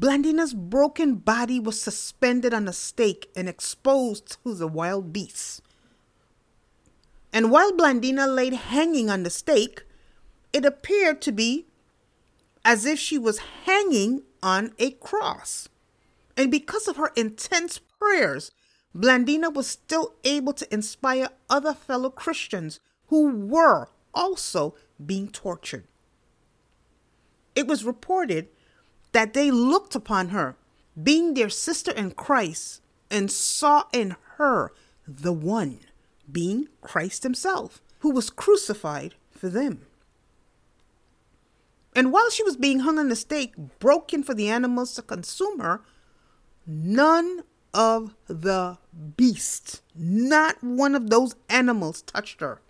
Blandina's 0.00 0.54
broken 0.54 1.16
body 1.16 1.58
was 1.58 1.80
suspended 1.80 2.54
on 2.54 2.68
a 2.68 2.72
stake 2.72 3.30
and 3.36 3.48
exposed 3.48 4.38
to 4.44 4.54
the 4.54 4.68
wild 4.68 5.12
beasts. 5.12 5.60
And 7.32 7.50
while 7.50 7.72
Blandina 7.72 8.32
lay 8.32 8.54
hanging 8.54 9.08
on 9.10 9.22
the 9.22 9.30
stake, 9.30 9.84
it 10.52 10.64
appeared 10.64 11.22
to 11.22 11.32
be 11.32 11.66
as 12.64 12.84
if 12.84 12.98
she 12.98 13.18
was 13.18 13.38
hanging 13.64 14.22
on 14.42 14.72
a 14.78 14.92
cross. 14.92 15.68
And 16.36 16.50
because 16.50 16.88
of 16.88 16.96
her 16.96 17.12
intense 17.16 17.78
prayers, 17.78 18.50
Blandina 18.96 19.52
was 19.52 19.66
still 19.66 20.14
able 20.24 20.52
to 20.54 20.72
inspire 20.72 21.28
other 21.48 21.74
fellow 21.74 22.10
Christians 22.10 22.80
who 23.08 23.30
were 23.30 23.88
also 24.14 24.74
being 25.04 25.28
tortured. 25.28 25.84
It 27.54 27.66
was 27.66 27.84
reported 27.84 28.48
that 29.12 29.34
they 29.34 29.50
looked 29.50 29.94
upon 29.94 30.30
her, 30.30 30.56
being 31.00 31.34
their 31.34 31.50
sister 31.50 31.92
in 31.92 32.12
Christ, 32.12 32.80
and 33.10 33.30
saw 33.30 33.84
in 33.92 34.16
her 34.36 34.72
the 35.06 35.32
one, 35.32 35.80
being 36.30 36.68
Christ 36.80 37.22
Himself, 37.22 37.82
who 38.00 38.10
was 38.10 38.30
crucified 38.30 39.14
for 39.30 39.48
them. 39.48 39.86
And 41.94 42.12
while 42.12 42.30
she 42.30 42.42
was 42.42 42.56
being 42.56 42.80
hung 42.80 42.98
on 42.98 43.08
the 43.08 43.16
stake, 43.16 43.54
broken 43.78 44.22
for 44.22 44.34
the 44.34 44.48
animals 44.48 44.94
to 44.94 45.02
consume 45.02 45.60
her, 45.60 45.82
none 46.66 47.42
of 47.74 48.14
the 48.26 48.78
beasts, 49.16 49.82
not 49.94 50.62
one 50.62 50.94
of 50.94 51.10
those 51.10 51.34
animals, 51.48 52.02
touched 52.02 52.40
her 52.40 52.60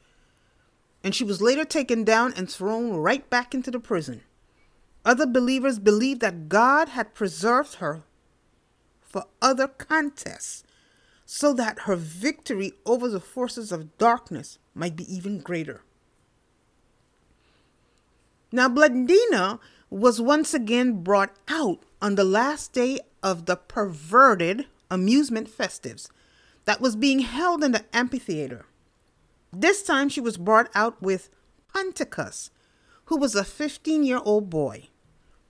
and 1.04 1.14
she 1.14 1.24
was 1.24 1.42
later 1.42 1.64
taken 1.64 2.04
down 2.04 2.32
and 2.36 2.50
thrown 2.50 2.92
right 2.92 3.28
back 3.28 3.54
into 3.54 3.70
the 3.70 3.80
prison. 3.80 4.22
Other 5.04 5.26
believers 5.26 5.78
believed 5.78 6.20
that 6.20 6.48
God 6.48 6.90
had 6.90 7.14
preserved 7.14 7.76
her 7.76 8.02
for 9.00 9.24
other 9.40 9.66
contests 9.66 10.62
so 11.26 11.52
that 11.54 11.80
her 11.80 11.96
victory 11.96 12.72
over 12.86 13.08
the 13.08 13.20
forces 13.20 13.72
of 13.72 13.98
darkness 13.98 14.58
might 14.74 14.94
be 14.94 15.12
even 15.12 15.40
greater. 15.40 15.82
Now, 18.52 18.68
Blandina 18.68 19.58
was 19.88 20.20
once 20.20 20.52
again 20.52 21.02
brought 21.02 21.34
out 21.48 21.82
on 22.02 22.16
the 22.16 22.24
last 22.24 22.74
day 22.74 23.00
of 23.22 23.46
the 23.46 23.56
perverted 23.56 24.66
amusement 24.90 25.48
festives 25.48 26.10
that 26.66 26.80
was 26.80 26.94
being 26.94 27.20
held 27.20 27.64
in 27.64 27.72
the 27.72 27.84
amphitheater. 27.94 28.66
This 29.52 29.82
time 29.82 30.10
she 30.10 30.20
was 30.20 30.36
brought 30.36 30.70
out 30.74 31.00
with 31.00 31.30
Ponticus, 31.74 32.50
who 33.06 33.16
was 33.16 33.34
a 33.34 33.44
15 33.44 34.04
year 34.04 34.20
old 34.22 34.50
boy. 34.50 34.88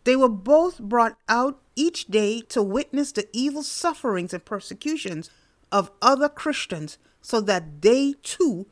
They 0.04 0.16
were 0.16 0.28
both 0.28 0.80
brought 0.80 1.16
out 1.28 1.60
each 1.74 2.06
day 2.06 2.40
to 2.48 2.62
witness 2.62 3.12
the 3.12 3.28
evil 3.32 3.62
sufferings 3.62 4.32
and 4.32 4.44
persecutions 4.44 5.30
of 5.70 5.90
other 6.00 6.28
Christians 6.28 6.98
so 7.20 7.40
that 7.40 7.82
they 7.82 8.14
too 8.22 8.66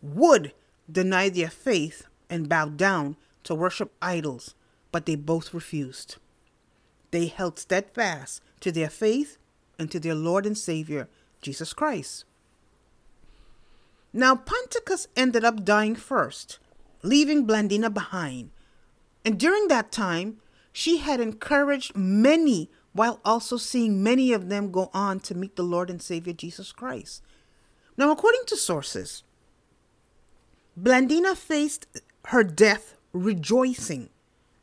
would 0.00 0.52
deny 0.90 1.28
their 1.28 1.48
faith 1.50 2.06
and 2.28 2.48
bow 2.48 2.66
down 2.68 3.16
to 3.46 3.54
worship 3.54 3.92
idols, 4.02 4.54
but 4.92 5.06
they 5.06 5.14
both 5.14 5.54
refused. 5.54 6.16
They 7.10 7.26
held 7.26 7.58
steadfast 7.58 8.42
to 8.60 8.72
their 8.72 8.90
faith 8.90 9.38
and 9.78 9.90
to 9.90 10.00
their 10.00 10.14
Lord 10.14 10.46
and 10.46 10.58
Savior, 10.58 11.08
Jesus 11.40 11.72
Christ. 11.72 12.24
Now, 14.12 14.34
Ponticus 14.34 15.06
ended 15.16 15.44
up 15.44 15.64
dying 15.64 15.94
first, 15.94 16.58
leaving 17.02 17.46
Blandina 17.46 17.92
behind. 17.92 18.50
And 19.24 19.38
during 19.38 19.68
that 19.68 19.92
time, 19.92 20.38
she 20.72 20.98
had 20.98 21.20
encouraged 21.20 21.94
many 21.94 22.70
while 22.92 23.20
also 23.24 23.56
seeing 23.58 24.02
many 24.02 24.32
of 24.32 24.48
them 24.48 24.72
go 24.72 24.90
on 24.92 25.20
to 25.20 25.34
meet 25.34 25.54
the 25.54 25.62
Lord 25.62 25.90
and 25.90 26.02
Savior 26.02 26.32
Jesus 26.32 26.72
Christ. 26.72 27.22
Now, 27.96 28.10
according 28.10 28.42
to 28.46 28.56
sources, 28.56 29.22
Blandina 30.80 31.36
faced 31.36 31.86
her 32.26 32.42
death 32.42 32.95
rejoicing 33.16 34.10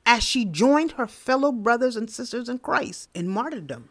as 0.06 0.24
she 0.24 0.46
joined 0.46 0.94
her 0.94 1.08
fellow 1.08 1.52
brothers 1.52 1.96
and 1.96 2.10
sisters 2.10 2.50
in 2.50 2.60
Christ 2.60 3.10
in 3.14 3.28
martyrdom. 3.28 3.90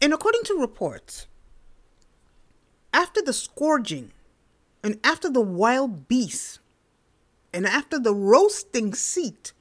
And 0.00 0.12
according 0.12 0.42
to 0.44 0.54
reports, 0.54 1.26
after 2.92 3.20
the 3.22 3.32
scourging, 3.32 4.12
and 4.82 4.98
after 5.02 5.28
the 5.28 5.40
wild 5.40 6.06
beasts, 6.06 6.60
and 7.52 7.66
after 7.66 7.98
the 7.98 8.14
roasting 8.14 8.94
seat, 8.94 9.52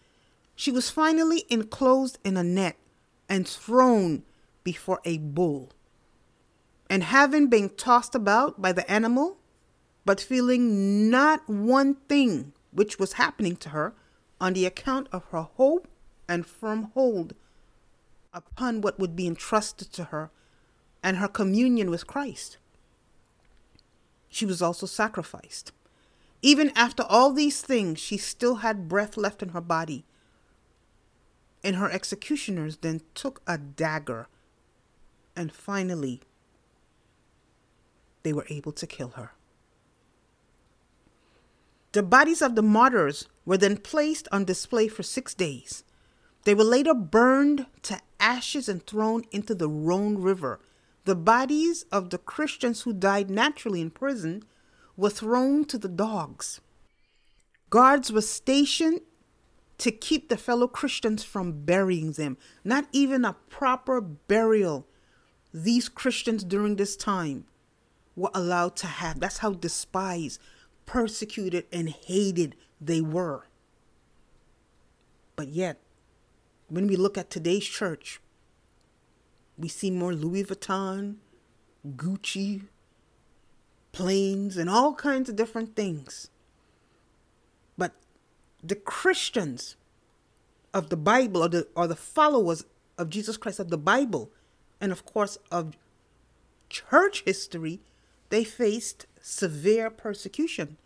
she 0.56 0.72
was 0.72 0.90
finally 0.90 1.46
enclosed 1.50 2.20
in 2.24 2.38
a 2.38 2.44
net 2.44 2.78
and 3.28 3.48
thrown 3.48 4.24
before 4.64 5.00
a 5.06 5.18
bull. 5.18 5.72
And 6.90 7.04
having 7.04 7.48
been 7.48 7.70
tossed 7.70 8.16
about 8.16 8.62
by 8.62 8.72
the 8.72 8.90
animal, 8.90 9.38
but 10.06 10.22
feeling 10.22 11.10
not 11.10 11.50
one 11.50 11.96
thing 12.08 12.54
which 12.72 13.00
was 13.00 13.14
happening 13.14 13.56
to 13.58 13.70
her 13.70 13.94
on 14.40 14.54
the 14.54 14.66
account 14.66 15.08
of 15.12 15.24
her 15.26 15.42
hope 15.42 15.88
and 16.30 16.46
firm 16.46 16.92
hold 16.94 17.34
upon 18.34 18.82
what 18.82 19.00
would 19.00 19.16
be 19.16 19.28
entrusted 19.28 19.92
to 19.94 20.06
her 20.06 20.30
and 21.02 21.18
her 21.18 21.28
communion 21.28 21.90
with 21.90 22.08
Christ 22.08 22.58
she 24.36 24.46
was 24.46 24.62
also 24.62 24.86
sacrificed. 24.86 25.72
Even 26.42 26.74
after 26.76 27.04
all 27.04 27.32
these 27.32 27.62
things, 27.62 28.00
she 28.02 28.18
still 28.18 28.56
had 28.56 28.90
breath 28.90 29.16
left 29.16 29.42
in 29.42 29.50
her 29.50 29.62
body. 29.62 30.04
And 31.64 31.78
her 31.78 31.90
executioners 31.90 32.76
then 32.82 33.00
took 33.14 33.42
a 33.48 33.58
dagger 33.58 34.28
and 35.38 35.54
finally 35.54 36.20
they 38.24 38.34
were 38.34 38.46
able 38.50 38.74
to 38.74 38.86
kill 38.86 39.12
her. 39.12 39.32
The 41.96 42.04
bodies 42.04 42.42
of 42.42 42.56
the 42.56 42.62
martyrs 42.62 43.30
were 43.46 43.56
then 43.56 43.78
placed 43.78 44.28
on 44.30 44.44
display 44.44 44.90
for 44.90 45.02
six 45.02 45.34
days. 45.34 45.86
They 46.44 46.54
were 46.54 46.66
later 46.66 46.94
burned 46.94 47.68
to 47.84 48.02
ashes 48.20 48.68
and 48.68 48.86
thrown 48.86 49.24
into 49.32 49.56
the 49.56 49.70
Rhone 49.70 50.18
River. 50.18 50.60
The 51.06 51.16
bodies 51.16 51.86
of 51.94 52.10
the 52.10 52.18
Christians 52.18 52.82
who 52.82 52.92
died 52.92 53.30
naturally 53.30 53.80
in 53.80 53.92
prison 53.92 54.44
were 54.98 55.10
thrown 55.10 55.64
to 55.68 55.78
the 55.78 55.88
dogs. 55.88 56.60
Guards 57.70 58.12
were 58.12 58.20
stationed 58.20 59.00
to 59.78 59.90
keep 59.90 60.28
the 60.28 60.36
fellow 60.36 60.68
Christians 60.68 61.24
from 61.24 61.64
burying 61.64 62.12
them. 62.12 62.38
Not 62.66 62.90
even 62.92 63.24
a 63.24 63.38
proper 63.50 64.02
burial 64.02 64.86
these 65.54 65.88
Christians 65.88 66.44
during 66.44 66.76
this 66.76 66.98
time 66.98 67.46
were 68.18 68.32
allowed 68.34 68.76
to 68.78 68.88
have. 68.88 69.22
That's 69.22 69.38
how 69.38 69.54
despised, 69.54 70.42
persecuted, 70.86 71.66
and 71.72 71.90
hated 71.90 72.56
they 72.80 73.02
were. 73.02 73.48
But 75.36 75.50
yet, 75.50 75.80
when 76.68 76.88
we 76.88 76.96
look 76.96 77.18
at 77.18 77.30
today's 77.30 77.66
church, 77.66 78.22
we 79.58 79.68
see 79.68 79.92
more 79.92 80.14
Louis 80.14 80.44
Vuitton, 80.44 81.16
Gucci, 81.96 82.64
planes, 83.92 84.58
and 84.58 84.70
all 84.70 84.94
kinds 84.94 85.30
of 85.30 85.36
different 85.36 85.76
things. 85.76 86.30
But 87.78 87.94
the 88.64 88.76
Christians 88.76 89.76
of 90.74 90.90
the 90.90 90.98
Bible, 90.98 91.44
or 91.44 91.50
the, 91.50 91.68
or 91.76 91.88
the 91.88 91.96
followers 91.96 92.66
of 92.98 93.10
Jesus 93.10 93.38
Christ 93.38 93.60
of 93.60 93.70
the 93.70 93.78
Bible, 93.78 94.32
and 94.82 94.92
of 94.92 95.06
course 95.06 95.38
of 95.52 95.78
church 96.70 97.24
history, 97.26 97.80
they 98.30 98.44
faced 98.44 99.06
severe 99.26 99.90
persecution. 99.90 100.78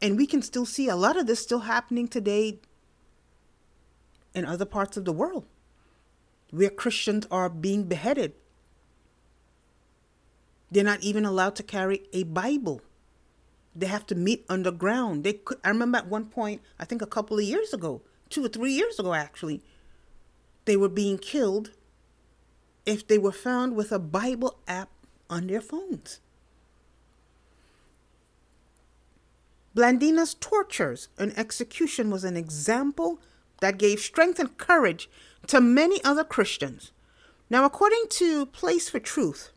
And 0.00 0.16
we 0.16 0.26
can 0.26 0.40
still 0.40 0.64
see 0.64 0.88
a 0.88 0.96
lot 0.96 1.18
of 1.18 1.26
this 1.26 1.40
still 1.40 1.60
happening 1.60 2.08
today 2.08 2.58
in 4.34 4.46
other 4.46 4.64
parts 4.64 4.96
of 4.96 5.04
the 5.04 5.12
world 5.12 5.44
where 6.50 6.70
Christians 6.70 7.26
are 7.30 7.50
being 7.50 7.84
beheaded. 7.84 8.32
They're 10.70 10.84
not 10.84 11.02
even 11.02 11.26
allowed 11.26 11.54
to 11.56 11.62
carry 11.62 12.04
a 12.14 12.22
Bible. 12.22 12.80
They 13.76 13.86
have 13.86 14.06
to 14.06 14.14
meet 14.14 14.46
underground. 14.48 15.22
They 15.22 15.34
could 15.34 15.58
I 15.62 15.68
remember 15.68 15.98
at 15.98 16.08
one 16.08 16.26
point, 16.26 16.62
I 16.78 16.86
think 16.86 17.02
a 17.02 17.06
couple 17.06 17.38
of 17.38 17.44
years 17.44 17.74
ago, 17.74 18.00
two 18.30 18.44
or 18.44 18.48
three 18.48 18.72
years 18.72 18.98
ago 18.98 19.12
actually, 19.12 19.62
they 20.64 20.78
were 20.78 20.88
being 20.88 21.18
killed 21.18 21.72
if 22.86 23.06
they 23.06 23.18
were 23.18 23.32
found 23.32 23.76
with 23.76 23.92
a 23.92 23.98
Bible 23.98 24.58
app 24.66 24.88
on 25.28 25.46
their 25.46 25.60
phones. 25.60 26.20
Blandina's 29.74 30.34
tortures 30.34 31.08
and 31.18 31.36
execution 31.36 32.10
was 32.10 32.24
an 32.24 32.36
example 32.36 33.20
that 33.60 33.78
gave 33.78 34.00
strength 34.00 34.38
and 34.38 34.56
courage 34.56 35.10
to 35.48 35.60
many 35.60 36.02
other 36.04 36.24
Christians. 36.24 36.92
Now, 37.50 37.64
according 37.64 38.04
to 38.10 38.46
Place 38.46 38.88
for 38.88 39.00
Truth, 39.00 39.50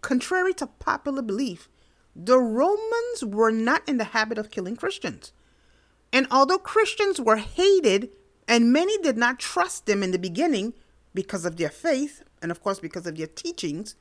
contrary 0.00 0.52
to 0.54 0.66
popular 0.66 1.22
belief, 1.22 1.68
the 2.14 2.38
Romans 2.38 3.24
were 3.24 3.52
not 3.52 3.88
in 3.88 3.96
the 3.96 4.04
habit 4.04 4.36
of 4.36 4.50
killing 4.50 4.76
Christians. 4.76 5.32
And 6.12 6.26
although 6.30 6.58
Christians 6.58 7.20
were 7.20 7.36
hated 7.36 8.10
and 8.46 8.72
many 8.72 8.98
did 8.98 9.16
not 9.16 9.38
trust 9.38 9.86
them 9.86 10.02
in 10.02 10.10
the 10.10 10.18
beginning 10.18 10.74
because 11.14 11.44
of 11.44 11.56
their 11.56 11.70
faith 11.70 12.22
and 12.42 12.50
of 12.50 12.62
course 12.62 12.80
because 12.80 13.06
of 13.06 13.16
their 13.16 13.28
teachings, 13.28 13.94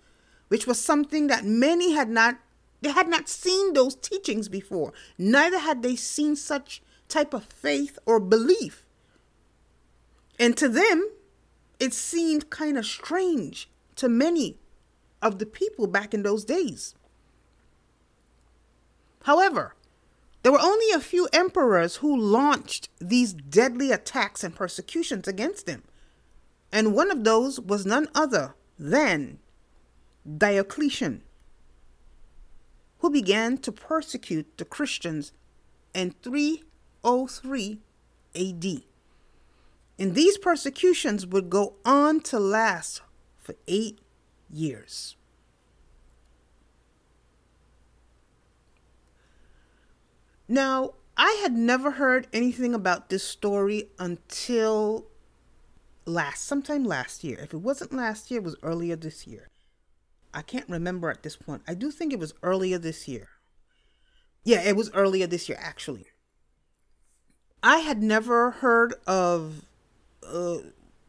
which 0.49 0.67
was 0.67 0.81
something 0.81 1.27
that 1.27 1.45
many 1.45 1.93
had 1.93 2.09
not 2.09 2.39
they 2.81 2.91
had 2.91 3.07
not 3.07 3.29
seen 3.29 3.73
those 3.73 3.95
teachings 3.95 4.49
before. 4.49 4.93
Neither 5.17 5.59
had 5.59 5.83
they 5.83 5.95
seen 5.95 6.35
such 6.35 6.81
type 7.07 7.33
of 7.33 7.45
faith 7.45 7.99
or 8.05 8.19
belief. 8.19 8.85
And 10.39 10.57
to 10.57 10.67
them, 10.67 11.09
it 11.79 11.93
seemed 11.93 12.49
kind 12.49 12.77
of 12.77 12.85
strange 12.85 13.69
to 13.97 14.09
many 14.09 14.57
of 15.21 15.37
the 15.37 15.45
people 15.45 15.85
back 15.87 16.13
in 16.13 16.23
those 16.23 16.43
days. 16.43 16.95
However, 19.23 19.75
there 20.41 20.51
were 20.51 20.61
only 20.61 20.89
a 20.91 20.99
few 20.99 21.27
emperors 21.31 21.97
who 21.97 22.17
launched 22.19 22.89
these 22.99 23.33
deadly 23.33 23.91
attacks 23.91 24.43
and 24.43 24.55
persecutions 24.55 25.27
against 25.27 25.67
them. 25.67 25.83
And 26.71 26.95
one 26.95 27.11
of 27.11 27.23
those 27.23 27.59
was 27.59 27.85
none 27.85 28.07
other 28.15 28.55
than 28.79 29.37
Diocletian 30.25 31.21
who 33.01 33.09
began 33.09 33.57
to 33.57 33.71
persecute 33.71 34.57
the 34.57 34.65
Christians 34.65 35.33
in 35.93 36.13
303 36.23 37.79
AD. 38.35 38.65
And 39.99 40.15
these 40.15 40.37
persecutions 40.37 41.25
would 41.25 41.49
go 41.49 41.73
on 41.83 42.21
to 42.21 42.39
last 42.39 43.01
for 43.39 43.55
eight 43.67 43.99
years. 44.49 45.15
Now, 50.47 50.93
I 51.17 51.39
had 51.41 51.53
never 51.53 51.91
heard 51.91 52.27
anything 52.31 52.73
about 52.75 53.09
this 53.09 53.23
story 53.23 53.89
until 53.97 55.07
last, 56.05 56.45
sometime 56.45 56.83
last 56.83 57.23
year. 57.23 57.39
If 57.41 57.53
it 57.53 57.61
wasn't 57.61 57.93
last 57.93 58.29
year, 58.29 58.41
it 58.41 58.43
was 58.43 58.55
earlier 58.61 58.95
this 58.95 59.25
year. 59.25 59.50
I 60.33 60.41
can't 60.41 60.67
remember 60.69 61.09
at 61.09 61.23
this 61.23 61.35
point. 61.37 61.61
I 61.67 61.73
do 61.73 61.91
think 61.91 62.11
it 62.13 62.19
was 62.19 62.33
earlier 62.43 62.77
this 62.77 63.07
year. 63.07 63.29
Yeah, 64.43 64.61
it 64.61 64.75
was 64.75 64.91
earlier 64.93 65.25
this 65.27 65.49
year, 65.49 65.57
actually. 65.61 66.05
I 67.63 67.77
had 67.79 68.01
never 68.01 68.51
heard 68.51 68.93
of, 69.07 69.63
uh, 70.27 70.57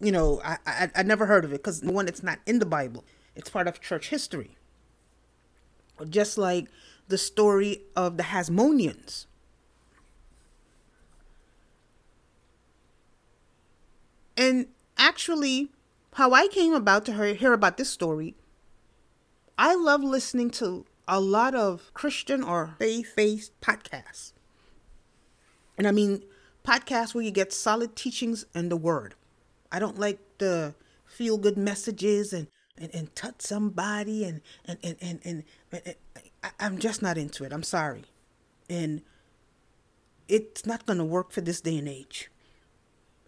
you 0.00 0.12
know, 0.12 0.40
I, 0.44 0.58
I 0.66 0.90
I 0.96 1.02
never 1.02 1.26
heard 1.26 1.44
of 1.44 1.52
it 1.52 1.58
because 1.58 1.82
one, 1.82 2.08
it's 2.08 2.22
not 2.22 2.38
in 2.46 2.58
the 2.58 2.66
Bible. 2.66 3.04
It's 3.34 3.48
part 3.50 3.68
of 3.68 3.80
church 3.80 4.08
history. 4.10 4.56
Just 6.08 6.36
like 6.38 6.68
the 7.08 7.16
story 7.18 7.82
of 7.96 8.16
the 8.16 8.24
Hasmoneans. 8.24 9.26
And 14.36 14.66
actually, 14.98 15.70
how 16.14 16.32
I 16.32 16.48
came 16.48 16.74
about 16.74 17.04
to 17.06 17.34
hear 17.34 17.52
about 17.52 17.76
this 17.76 17.90
story 17.90 18.34
I 19.58 19.74
love 19.74 20.02
listening 20.02 20.50
to 20.52 20.86
a 21.06 21.20
lot 21.20 21.54
of 21.54 21.92
Christian 21.94 22.42
or 22.42 22.74
faith 22.78 23.12
based 23.16 23.58
podcasts. 23.60 24.32
And 25.76 25.86
I 25.86 25.90
mean, 25.90 26.22
podcasts 26.64 27.14
where 27.14 27.24
you 27.24 27.30
get 27.30 27.52
solid 27.52 27.96
teachings 27.96 28.46
and 28.54 28.70
the 28.70 28.76
word. 28.76 29.14
I 29.70 29.78
don't 29.78 29.98
like 29.98 30.20
the 30.38 30.74
feel 31.04 31.38
good 31.38 31.56
messages 31.56 32.32
and, 32.32 32.46
and, 32.78 32.94
and 32.94 33.14
touch 33.14 33.42
somebody 33.42 34.24
and, 34.24 34.40
and, 34.64 34.78
and, 34.82 34.96
and, 35.00 35.20
and, 35.24 35.44
and 35.72 35.94
I, 36.42 36.50
I'm 36.60 36.78
just 36.78 37.02
not 37.02 37.18
into 37.18 37.44
it. 37.44 37.52
I'm 37.52 37.62
sorry. 37.62 38.04
And 38.70 39.02
it's 40.28 40.64
not 40.64 40.86
going 40.86 40.98
to 40.98 41.04
work 41.04 41.32
for 41.32 41.40
this 41.40 41.60
day 41.60 41.78
and 41.78 41.88
age. 41.88 42.30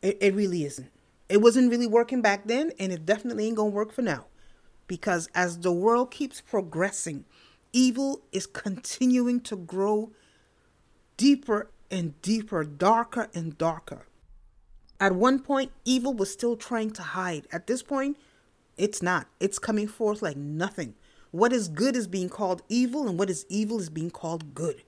It, 0.01 0.19
it 0.21 0.35
really 0.35 0.65
isn't. 0.65 0.91
It 1.29 1.41
wasn't 1.41 1.71
really 1.71 1.87
working 1.87 2.21
back 2.21 2.47
then, 2.47 2.73
and 2.79 2.93
it 2.93 3.07
definitely 3.07 3.47
ain't 3.47 3.57
going 3.57 3.73
to 3.73 3.75
work 3.77 3.93
for 3.93 4.03
now 4.03 4.27
because 4.95 5.29
as 5.35 5.59
the 5.59 5.73
world 5.73 6.13
keeps 6.13 6.41
progressing, 6.41 7.25
evil 7.73 8.23
is 8.31 8.47
continuing 8.47 9.41
to 9.41 9.57
grow 9.57 10.13
deeper 11.17 11.69
and 11.91 12.23
deeper, 12.23 12.63
darker 12.63 13.29
and 13.35 13.59
darker. 13.59 14.07
At 15.01 15.17
one 15.17 15.41
point, 15.41 15.73
evil 15.85 16.15
was 16.15 16.33
still 16.33 16.57
trying 16.57 16.93
to 16.93 17.03
hide. 17.03 17.49
At 17.51 17.67
this 17.67 17.83
point, 17.83 18.17
it's 18.77 19.03
not. 19.03 19.27
It's 19.41 19.59
coming 19.59 19.89
forth 19.89 20.23
like 20.23 20.37
nothing. 20.37 20.95
What 21.33 21.53
is 21.53 21.67
good 21.67 21.97
is 21.97 22.07
being 22.07 22.29
called 22.29 22.63
evil, 22.69 23.09
and 23.09 23.19
what 23.19 23.29
is 23.29 23.45
evil 23.49 23.81
is 23.81 23.91
being 23.91 24.13
called 24.13 24.55
good, 24.55 24.85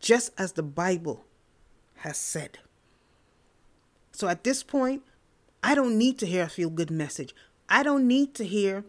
just 0.00 0.32
as 0.36 0.52
the 0.52 0.62
Bible 0.62 1.24
has 2.00 2.18
said. 2.18 2.58
So 4.12 4.28
at 4.28 4.44
this 4.44 4.62
point, 4.62 5.02
I 5.62 5.74
don't 5.74 5.96
need 5.96 6.18
to 6.18 6.26
hear 6.26 6.44
a 6.44 6.50
feel 6.50 6.68
good 6.68 6.90
message. 6.90 7.34
I 7.70 7.82
don't 7.82 8.06
need 8.06 8.34
to 8.34 8.44
hear 8.44 8.84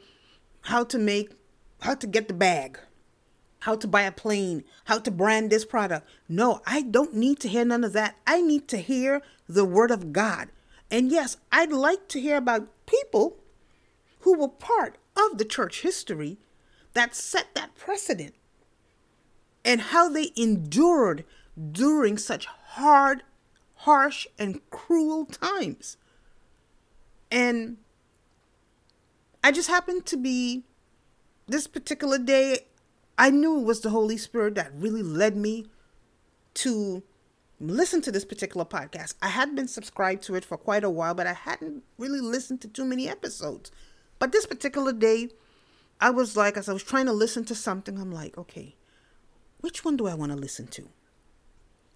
how 0.67 0.83
to 0.83 0.99
make, 0.99 1.31
how 1.79 1.95
to 1.95 2.05
get 2.05 2.27
the 2.27 2.33
bag, 2.33 2.77
how 3.59 3.73
to 3.73 3.87
buy 3.87 4.01
a 4.01 4.11
plane, 4.11 4.65
how 4.83 4.99
to 4.99 5.09
brand 5.09 5.49
this 5.49 5.63
product. 5.63 6.05
No, 6.27 6.61
I 6.67 6.81
don't 6.81 7.13
need 7.13 7.39
to 7.39 7.47
hear 7.47 7.63
none 7.63 7.85
of 7.85 7.93
that. 7.93 8.17
I 8.27 8.41
need 8.41 8.67
to 8.67 8.77
hear 8.77 9.21
the 9.47 9.63
word 9.63 9.91
of 9.91 10.11
God. 10.11 10.49
And 10.91 11.09
yes, 11.09 11.37
I'd 11.53 11.71
like 11.71 12.09
to 12.09 12.19
hear 12.19 12.35
about 12.35 12.67
people 12.85 13.37
who 14.19 14.37
were 14.37 14.49
part 14.49 14.97
of 15.15 15.37
the 15.37 15.45
church 15.45 15.83
history 15.83 16.37
that 16.91 17.15
set 17.15 17.55
that 17.55 17.75
precedent 17.75 18.35
and 19.63 19.79
how 19.79 20.09
they 20.09 20.31
endured 20.35 21.23
during 21.71 22.17
such 22.17 22.45
hard, 22.45 23.23
harsh, 23.75 24.27
and 24.37 24.59
cruel 24.69 25.25
times. 25.25 25.95
And 27.31 27.77
I 29.47 29.51
just 29.51 29.69
happened 29.69 30.05
to 30.07 30.17
be 30.17 30.65
this 31.47 31.67
particular 31.67 32.17
day 32.17 32.65
I 33.17 33.29
knew 33.29 33.61
it 33.61 33.63
was 33.63 33.79
the 33.79 33.91
Holy 33.91 34.17
Spirit 34.17 34.55
that 34.55 34.73
really 34.75 35.01
led 35.01 35.37
me 35.37 35.67
to 36.55 37.01
listen 37.57 38.01
to 38.01 38.11
this 38.11 38.25
particular 38.25 38.65
podcast. 38.65 39.15
I 39.21 39.29
had 39.29 39.55
been 39.55 39.69
subscribed 39.69 40.23
to 40.23 40.35
it 40.35 40.43
for 40.43 40.57
quite 40.57 40.83
a 40.83 40.89
while, 40.89 41.13
but 41.13 41.27
I 41.27 41.31
hadn't 41.31 41.83
really 41.97 42.19
listened 42.19 42.59
to 42.59 42.67
too 42.67 42.83
many 42.83 43.07
episodes. 43.07 43.71
But 44.19 44.33
this 44.33 44.45
particular 44.45 44.91
day, 44.91 45.29
I 46.01 46.09
was 46.09 46.35
like, 46.35 46.57
as 46.57 46.67
I 46.67 46.73
was 46.73 46.83
trying 46.83 47.05
to 47.05 47.13
listen 47.13 47.45
to 47.45 47.55
something, 47.55 47.97
I'm 47.97 48.11
like, 48.11 48.37
okay, 48.37 48.75
which 49.61 49.85
one 49.85 49.95
do 49.95 50.07
I 50.07 50.13
want 50.13 50.33
to 50.33 50.37
listen 50.37 50.67
to? 50.67 50.89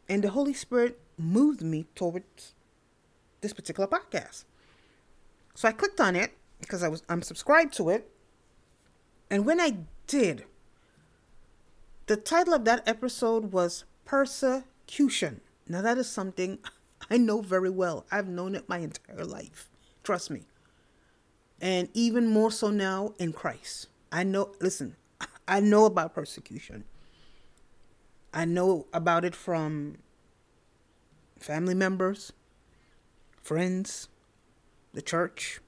And 0.08 0.24
the 0.24 0.30
Holy 0.30 0.54
Spirit 0.54 1.02
moved 1.18 1.62
me 1.62 1.88
towards 1.96 2.56
this 3.42 3.52
particular 3.52 3.90
podcast. 3.90 4.46
So 5.54 5.68
I 5.68 5.74
clicked 5.74 6.00
on 6.00 6.16
it 6.16 6.32
because 6.62 6.84
I 6.84 6.88
was 6.88 7.04
I'm 7.10 7.21
subscribed 7.21 7.74
to 7.76 7.89
it. 7.89 8.10
And 9.30 9.45
when 9.45 9.60
I 9.60 9.80
did, 10.08 10.45
the 12.06 12.15
title 12.15 12.54
of 12.54 12.65
that 12.65 12.88
episode 12.88 13.52
was 13.52 13.84
Persecution. 14.06 15.41
Now 15.67 15.82
that 15.82 15.97
is 15.97 16.10
something 16.10 16.60
I 17.10 17.17
know 17.17 17.41
very 17.41 17.69
well. 17.69 18.06
I've 18.12 18.28
known 18.28 18.56
it 18.56 18.69
my 18.69 18.78
entire 18.78 19.26
life. 19.26 19.69
Trust 20.04 20.30
me. 20.30 20.43
And 21.60 21.89
even 21.93 22.28
more 22.28 22.52
so 22.52 22.69
now 22.69 23.13
in 23.19 23.34
Christ. 23.34 23.88
I 24.12 24.24
know 24.24 24.54
listen, 24.62 24.95
I 25.47 25.60
know 25.60 25.86
about 25.86 26.13
persecution. 26.13 26.86
I 28.34 28.45
know 28.45 28.88
about 28.93 29.26
it 29.26 29.36
from 29.36 29.97
family 31.38 31.74
members, 31.74 32.32
friends, 33.41 34.08
the 34.93 35.02
church, 35.02 35.60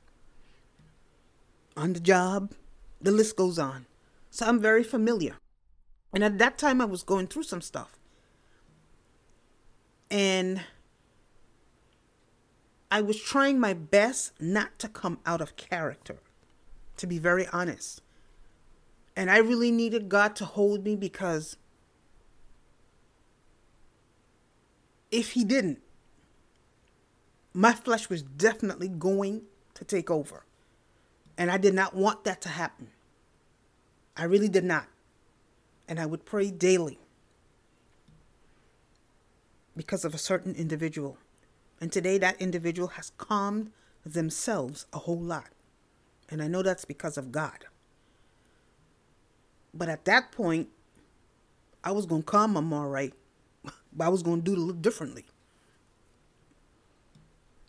on 1.75 1.93
the 1.93 1.99
job, 1.99 2.53
the 3.01 3.11
list 3.11 3.35
goes 3.35 3.59
on. 3.59 3.85
So 4.29 4.45
I'm 4.45 4.59
very 4.59 4.83
familiar. 4.83 5.35
And 6.13 6.23
at 6.23 6.37
that 6.37 6.57
time, 6.57 6.81
I 6.81 6.85
was 6.85 7.03
going 7.03 7.27
through 7.27 7.43
some 7.43 7.61
stuff. 7.61 7.97
And 10.09 10.61
I 12.91 13.01
was 13.01 13.19
trying 13.19 13.59
my 13.59 13.73
best 13.73 14.39
not 14.39 14.77
to 14.79 14.87
come 14.87 15.19
out 15.25 15.41
of 15.41 15.55
character, 15.55 16.17
to 16.97 17.07
be 17.07 17.17
very 17.17 17.47
honest. 17.47 18.01
And 19.15 19.31
I 19.31 19.37
really 19.37 19.71
needed 19.71 20.09
God 20.09 20.35
to 20.37 20.45
hold 20.45 20.83
me 20.83 20.95
because 20.95 21.57
if 25.09 25.31
He 25.31 25.43
didn't, 25.43 25.81
my 27.53 27.73
flesh 27.73 28.09
was 28.09 28.21
definitely 28.21 28.87
going 28.87 29.43
to 29.75 29.85
take 29.85 30.09
over. 30.09 30.45
And 31.37 31.49
I 31.49 31.57
did 31.57 31.73
not 31.73 31.95
want 31.95 32.23
that 32.25 32.41
to 32.41 32.49
happen. 32.49 32.89
I 34.15 34.25
really 34.25 34.49
did 34.49 34.63
not. 34.63 34.87
And 35.87 35.99
I 35.99 36.05
would 36.05 36.25
pray 36.25 36.51
daily 36.51 36.99
because 39.75 40.05
of 40.05 40.13
a 40.13 40.19
certain 40.19 40.55
individual. 40.55 41.17
And 41.81 41.91
today, 41.91 42.17
that 42.19 42.39
individual 42.41 42.89
has 42.89 43.11
calmed 43.17 43.71
themselves 44.05 44.85
a 44.93 44.99
whole 44.99 45.19
lot. 45.19 45.49
And 46.29 46.41
I 46.41 46.47
know 46.47 46.61
that's 46.61 46.85
because 46.85 47.17
of 47.17 47.31
God. 47.31 47.65
But 49.73 49.89
at 49.89 50.05
that 50.05 50.31
point, 50.31 50.69
I 51.83 51.91
was 51.91 52.05
going 52.05 52.21
to 52.21 52.25
calm 52.25 52.53
them 52.53 52.71
all 52.71 52.87
right, 52.87 53.13
but 53.91 54.03
I 54.05 54.09
was 54.09 54.23
going 54.23 54.41
to 54.41 54.43
do 54.43 54.53
it 54.53 54.57
a 54.57 54.61
little 54.61 54.81
differently. 54.81 55.25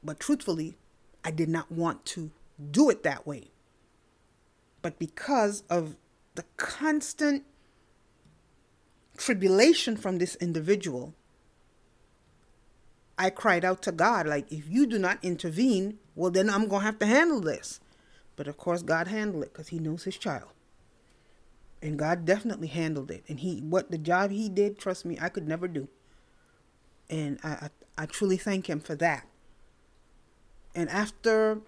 But 0.02 0.20
truthfully, 0.20 0.76
I 1.24 1.30
did 1.30 1.48
not 1.48 1.72
want 1.72 2.04
to 2.06 2.30
do 2.70 2.90
it 2.90 3.02
that 3.02 3.26
way. 3.26 3.50
But 4.84 4.98
because 4.98 5.62
of 5.70 5.96
the 6.34 6.44
constant 6.58 7.44
tribulation 9.16 9.96
from 9.96 10.18
this 10.18 10.34
individual, 10.36 11.14
I 13.16 13.30
cried 13.30 13.64
out 13.64 13.80
to 13.84 13.92
God, 13.92 14.26
like, 14.26 14.52
if 14.52 14.68
you 14.68 14.86
do 14.86 14.98
not 14.98 15.20
intervene, 15.22 16.00
well, 16.14 16.30
then 16.30 16.50
I'm 16.50 16.68
going 16.68 16.80
to 16.80 16.84
have 16.84 16.98
to 16.98 17.06
handle 17.06 17.40
this. 17.40 17.80
But 18.36 18.46
of 18.46 18.58
course, 18.58 18.82
God 18.82 19.08
handled 19.08 19.44
it 19.44 19.54
because 19.54 19.68
He 19.68 19.78
knows 19.78 20.04
His 20.04 20.18
child. 20.18 20.50
And 21.80 21.98
God 21.98 22.26
definitely 22.26 22.68
handled 22.68 23.10
it. 23.10 23.24
And 23.26 23.40
He, 23.40 23.60
what 23.60 23.90
the 23.90 23.96
job 23.96 24.32
He 24.32 24.50
did, 24.50 24.78
trust 24.78 25.06
me, 25.06 25.16
I 25.18 25.30
could 25.30 25.48
never 25.48 25.66
do. 25.66 25.88
And 27.08 27.38
I, 27.42 27.48
I, 27.48 28.02
I 28.02 28.04
truly 28.04 28.36
thank 28.36 28.68
Him 28.68 28.80
for 28.80 28.96
that. 28.96 29.26
And 30.74 30.90
after 30.90 31.62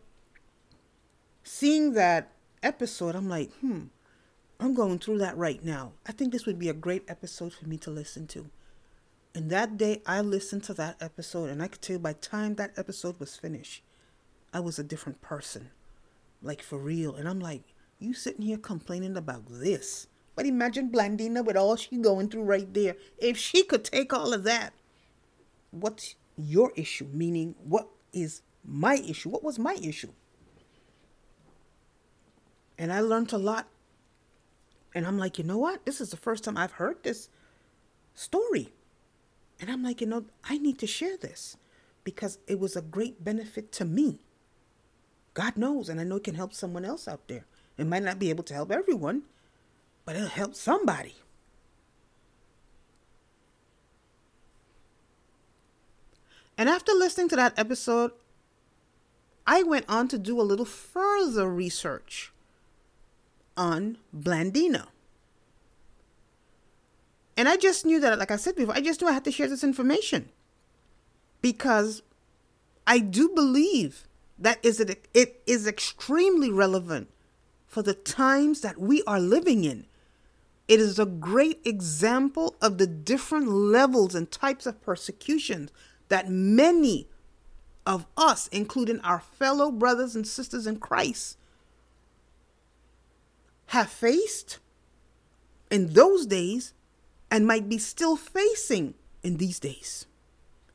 seeing 1.44 1.94
that 1.94 2.35
episode, 2.62 3.14
I'm 3.14 3.28
like, 3.28 3.52
hmm, 3.60 3.84
I'm 4.58 4.74
going 4.74 4.98
through 4.98 5.18
that 5.18 5.36
right 5.36 5.62
now. 5.64 5.92
I 6.06 6.12
think 6.12 6.32
this 6.32 6.46
would 6.46 6.58
be 6.58 6.68
a 6.68 6.74
great 6.74 7.04
episode 7.08 7.52
for 7.52 7.66
me 7.66 7.76
to 7.78 7.90
listen 7.90 8.26
to. 8.28 8.50
And 9.34 9.50
that 9.50 9.76
day, 9.76 10.00
I 10.06 10.22
listened 10.22 10.64
to 10.64 10.74
that 10.74 10.96
episode, 11.00 11.50
and 11.50 11.62
I 11.62 11.68
could 11.68 11.82
tell 11.82 11.98
by 11.98 12.14
time 12.14 12.54
that 12.54 12.72
episode 12.76 13.20
was 13.20 13.36
finished, 13.36 13.82
I 14.52 14.60
was 14.60 14.78
a 14.78 14.84
different 14.84 15.20
person. 15.20 15.70
Like, 16.42 16.62
for 16.62 16.78
real. 16.78 17.14
And 17.14 17.28
I'm 17.28 17.40
like, 17.40 17.64
you 17.98 18.14
sitting 18.14 18.42
here 18.42 18.56
complaining 18.56 19.16
about 19.16 19.44
this. 19.48 20.06
But 20.34 20.46
imagine 20.46 20.90
Blandina 20.90 21.44
with 21.44 21.56
all 21.56 21.76
she 21.76 21.96
going 21.98 22.28
through 22.28 22.44
right 22.44 22.72
there. 22.72 22.96
If 23.18 23.36
she 23.36 23.62
could 23.62 23.84
take 23.84 24.12
all 24.12 24.32
of 24.32 24.44
that, 24.44 24.72
what's 25.70 26.14
your 26.36 26.72
issue? 26.76 27.08
Meaning, 27.12 27.54
what 27.62 27.88
is 28.12 28.42
my 28.64 28.96
issue? 28.96 29.28
What 29.28 29.44
was 29.44 29.58
my 29.58 29.76
issue? 29.82 30.12
And 32.78 32.92
I 32.92 33.00
learned 33.00 33.32
a 33.32 33.38
lot. 33.38 33.68
And 34.94 35.06
I'm 35.06 35.18
like, 35.18 35.38
you 35.38 35.44
know 35.44 35.58
what? 35.58 35.84
This 35.84 36.00
is 36.00 36.10
the 36.10 36.16
first 36.16 36.44
time 36.44 36.56
I've 36.56 36.72
heard 36.72 37.02
this 37.02 37.28
story. 38.14 38.72
And 39.60 39.70
I'm 39.70 39.82
like, 39.82 40.00
you 40.00 40.06
know, 40.06 40.24
I 40.44 40.58
need 40.58 40.78
to 40.80 40.86
share 40.86 41.16
this 41.16 41.56
because 42.04 42.38
it 42.46 42.58
was 42.58 42.76
a 42.76 42.82
great 42.82 43.24
benefit 43.24 43.72
to 43.72 43.84
me. 43.84 44.20
God 45.34 45.56
knows, 45.56 45.88
and 45.88 46.00
I 46.00 46.04
know 46.04 46.16
it 46.16 46.24
can 46.24 46.34
help 46.34 46.54
someone 46.54 46.84
else 46.84 47.06
out 47.06 47.28
there. 47.28 47.44
It 47.76 47.86
might 47.86 48.02
not 48.02 48.18
be 48.18 48.30
able 48.30 48.44
to 48.44 48.54
help 48.54 48.70
everyone, 48.70 49.22
but 50.04 50.16
it'll 50.16 50.28
help 50.28 50.54
somebody. 50.54 51.14
And 56.56 56.70
after 56.70 56.92
listening 56.92 57.28
to 57.30 57.36
that 57.36 57.58
episode, 57.58 58.12
I 59.46 59.62
went 59.62 59.84
on 59.88 60.08
to 60.08 60.18
do 60.18 60.40
a 60.40 60.42
little 60.42 60.64
further 60.64 61.50
research 61.50 62.32
on 63.56 63.98
Blandina. 64.16 64.86
And 67.36 67.48
I 67.48 67.56
just 67.56 67.84
knew 67.84 68.00
that, 68.00 68.18
like 68.18 68.30
I 68.30 68.36
said 68.36 68.56
before, 68.56 68.74
I 68.74 68.80
just 68.80 69.00
knew 69.00 69.08
I 69.08 69.12
had 69.12 69.24
to 69.24 69.32
share 69.32 69.48
this 69.48 69.64
information 69.64 70.30
because 71.42 72.02
I 72.86 72.98
do 72.98 73.28
believe 73.28 74.06
that 74.38 74.58
is 74.64 74.80
it, 74.80 75.08
it 75.12 75.42
is 75.46 75.66
extremely 75.66 76.50
relevant 76.50 77.08
for 77.66 77.82
the 77.82 77.94
times 77.94 78.60
that 78.62 78.78
we 78.78 79.02
are 79.06 79.20
living 79.20 79.64
in. 79.64 79.86
It 80.68 80.80
is 80.80 80.98
a 80.98 81.06
great 81.06 81.60
example 81.64 82.56
of 82.60 82.78
the 82.78 82.86
different 82.86 83.48
levels 83.48 84.14
and 84.14 84.30
types 84.30 84.66
of 84.66 84.82
persecutions 84.82 85.70
that 86.08 86.30
many 86.30 87.08
of 87.86 88.06
us, 88.16 88.48
including 88.48 89.00
our 89.00 89.20
fellow 89.20 89.70
brothers 89.70 90.16
and 90.16 90.26
sisters 90.26 90.66
in 90.66 90.78
Christ, 90.78 91.38
have 93.66 93.90
faced 93.90 94.58
in 95.70 95.92
those 95.92 96.26
days 96.26 96.72
and 97.30 97.46
might 97.46 97.68
be 97.68 97.78
still 97.78 98.16
facing 98.16 98.94
in 99.22 99.36
these 99.38 99.58
days, 99.58 100.06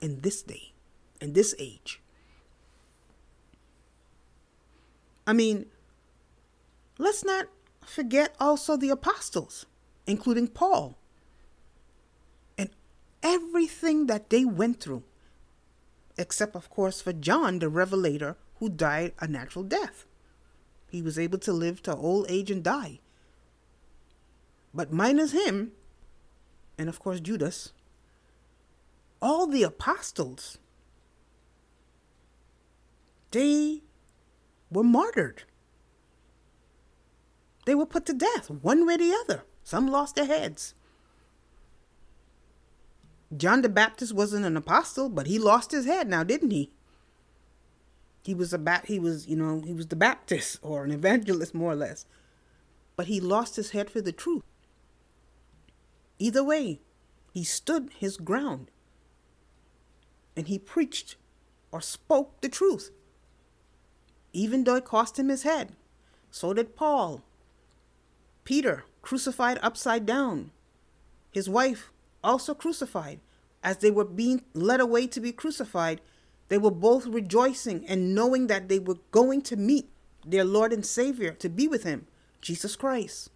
in 0.02 0.22
this 0.22 0.42
day, 0.42 0.74
in 1.22 1.34
this 1.34 1.56
age. 1.58 2.02
I 5.26 5.34
mean, 5.34 5.68
let's 6.98 7.24
not 7.24 7.48
forget 7.86 8.36
also 8.40 8.76
the 8.76 8.90
apostles, 8.90 9.66
including 10.06 10.48
Paul, 10.48 10.98
and 12.58 12.70
everything 13.24 14.08
that 14.08 14.30
they 14.30 14.44
went 14.44 14.82
through, 14.82 15.04
except, 16.18 16.56
of 16.56 16.70
course, 16.70 17.00
for 17.02 17.14
John 17.14 17.60
the 17.60 17.70
Revelator, 17.70 18.36
who 18.60 18.70
died 18.70 19.14
a 19.20 19.28
natural 19.28 19.64
death. 19.64 20.06
He 20.92 21.02
was 21.02 21.18
able 21.18 21.38
to 21.40 21.54
live 21.54 21.82
to 21.84 21.96
old 21.96 22.26
age 22.28 22.52
and 22.52 22.62
die. 22.62 23.00
But 24.74 24.92
minus 24.92 25.32
him, 25.32 25.72
and 26.78 26.90
of 26.90 27.00
course 27.00 27.22
Judas, 27.22 27.72
all 29.22 29.48
the 29.48 29.64
apostles, 29.64 30.58
they 33.32 33.84
were 34.70 34.84
martyred. 34.84 35.44
They 37.66 37.74
were 37.74 37.86
put 37.86 38.06
to 38.08 38.14
death, 38.14 38.50
one 38.50 38.86
way 38.86 38.96
or 38.96 38.98
the 38.98 39.18
other. 39.24 39.44
Some 39.64 39.88
lost 39.88 40.16
their 40.16 40.26
heads. 40.26 40.74
John 43.36 43.62
the 43.62 43.70
Baptist 43.70 44.14
wasn't 44.14 44.46
an 44.46 44.58
apostle, 44.58 45.08
but 45.08 45.28
he 45.28 45.40
lost 45.40 45.72
his 45.72 45.86
head 45.86 46.10
now, 46.10 46.26
didn't 46.26 46.52
he? 46.52 46.70
He 48.24 48.34
was 48.34 48.54
a 48.54 48.58
bat 48.58 48.86
he 48.86 49.00
was, 49.00 49.28
you 49.28 49.36
know, 49.36 49.62
he 49.66 49.74
was 49.74 49.88
the 49.88 49.96
Baptist 49.96 50.60
or 50.62 50.84
an 50.84 50.92
evangelist 50.92 51.54
more 51.54 51.72
or 51.72 51.76
less. 51.76 52.06
But 52.96 53.08
he 53.08 53.20
lost 53.20 53.56
his 53.56 53.72
head 53.72 53.90
for 53.90 54.02
the 54.02 54.12
truth. 54.12 54.44
Either 56.20 56.44
way, 56.44 56.82
he 57.34 57.44
stood 57.44 57.90
his 57.98 58.18
ground 58.18 58.70
and 60.36 60.48
he 60.48 60.60
preached 60.60 61.16
or 61.72 61.82
spoke 61.82 62.42
the 62.42 62.50
truth, 62.50 62.92
even 64.34 64.64
though 64.64 64.76
it 64.76 64.86
cost 64.86 65.18
him 65.18 65.30
his 65.30 65.44
head. 65.44 65.74
So 66.30 66.54
did 66.54 66.76
Paul. 66.76 67.24
Peter, 68.44 68.86
crucified 69.02 69.60
upside 69.62 70.06
down. 70.06 70.52
His 71.32 71.50
wife, 71.50 71.92
also 72.24 72.54
crucified. 72.54 73.20
As 73.64 73.78
they 73.78 73.92
were 73.92 74.06
being 74.06 74.44
led 74.54 74.80
away 74.80 75.08
to 75.08 75.20
be 75.20 75.32
crucified, 75.32 76.02
they 76.52 76.58
were 76.58 76.70
both 76.70 77.06
rejoicing 77.06 77.86
and 77.88 78.14
knowing 78.14 78.48
that 78.48 78.68
they 78.68 78.78
were 78.78 78.98
going 79.12 79.42
to 79.44 79.56
meet 79.56 79.88
their 80.26 80.44
Lord 80.44 80.74
and 80.74 80.86
Savior 80.86 81.32
to 81.36 81.48
be 81.48 81.66
with 81.66 81.84
Him, 81.84 82.08
Jesus 82.42 82.76
Christ. 82.76 83.30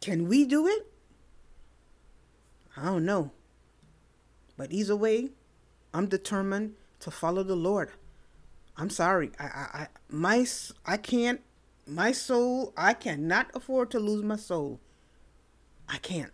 Can 0.00 0.28
we 0.28 0.44
do 0.44 0.68
it? 0.68 0.86
I 2.76 2.84
don't 2.84 3.04
know. 3.04 3.32
But 4.56 4.70
either 4.70 4.94
way, 4.94 5.30
I'm 5.92 6.06
determined 6.06 6.74
to 7.00 7.10
follow 7.10 7.42
the 7.42 7.56
Lord. 7.56 7.90
I'm 8.76 8.88
sorry. 8.88 9.32
I, 9.36 9.44
I, 9.44 9.48
I 9.48 9.88
my, 10.08 10.46
I 10.86 10.96
can't, 10.96 11.40
my 11.88 12.12
soul, 12.12 12.72
I 12.76 12.94
cannot 12.94 13.50
afford 13.52 13.90
to 13.90 13.98
lose 13.98 14.22
my 14.22 14.36
soul. 14.36 14.78
I 15.88 15.98
can't. 15.98 16.30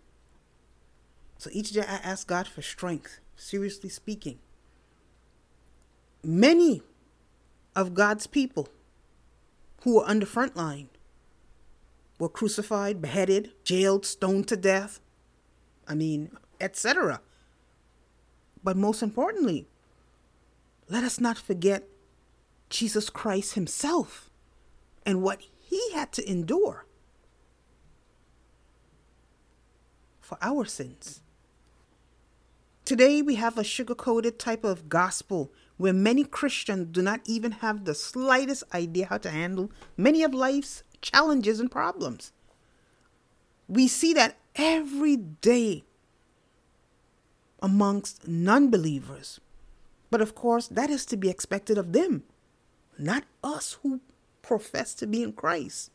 So 1.39 1.49
each 1.51 1.71
day 1.71 1.81
I 1.81 1.95
ask 1.95 2.27
God 2.27 2.47
for 2.47 2.61
strength, 2.61 3.21
seriously 3.35 3.89
speaking. 3.89 4.37
Many 6.23 6.81
of 7.75 7.93
God's 7.93 8.27
people 8.27 8.69
who 9.83 9.95
were 9.95 10.05
on 10.05 10.19
the 10.19 10.25
front 10.25 10.55
line 10.55 10.89
were 12.19 12.29
crucified, 12.29 13.01
beheaded, 13.01 13.51
jailed, 13.63 14.05
stoned 14.05 14.47
to 14.49 14.55
death. 14.55 14.99
I 15.87 15.95
mean, 15.95 16.31
etc. 16.59 17.21
But 18.63 18.77
most 18.77 19.01
importantly, 19.01 19.65
let 20.87 21.03
us 21.03 21.19
not 21.19 21.37
forget 21.37 21.87
Jesus 22.69 23.09
Christ 23.09 23.55
Himself 23.55 24.29
and 25.05 25.23
what 25.23 25.41
He 25.41 25.91
had 25.93 26.11
to 26.13 26.29
endure 26.29 26.85
for 30.19 30.37
our 30.41 30.65
sins. 30.65 31.21
Today, 32.85 33.21
we 33.21 33.35
have 33.35 33.57
a 33.57 33.63
sugar 33.63 33.95
coated 33.95 34.37
type 34.37 34.63
of 34.63 34.89
gospel 34.89 35.51
where 35.81 35.93
many 35.93 36.23
Christians 36.23 36.89
do 36.91 37.01
not 37.01 37.21
even 37.25 37.53
have 37.53 37.85
the 37.85 37.95
slightest 37.95 38.63
idea 38.71 39.07
how 39.07 39.17
to 39.17 39.31
handle 39.31 39.71
many 39.97 40.21
of 40.21 40.31
life's 40.31 40.83
challenges 41.01 41.59
and 41.59 41.71
problems. 41.71 42.31
We 43.67 43.87
see 43.87 44.13
that 44.13 44.37
every 44.55 45.15
day 45.15 45.83
amongst 47.63 48.27
non 48.27 48.69
believers. 48.69 49.41
But 50.11 50.21
of 50.21 50.35
course, 50.35 50.67
that 50.67 50.91
is 50.91 51.03
to 51.07 51.17
be 51.17 51.29
expected 51.29 51.79
of 51.79 51.93
them, 51.93 52.23
not 52.99 53.23
us 53.43 53.79
who 53.81 54.01
profess 54.43 54.93
to 54.95 55.07
be 55.07 55.23
in 55.23 55.33
Christ. 55.33 55.89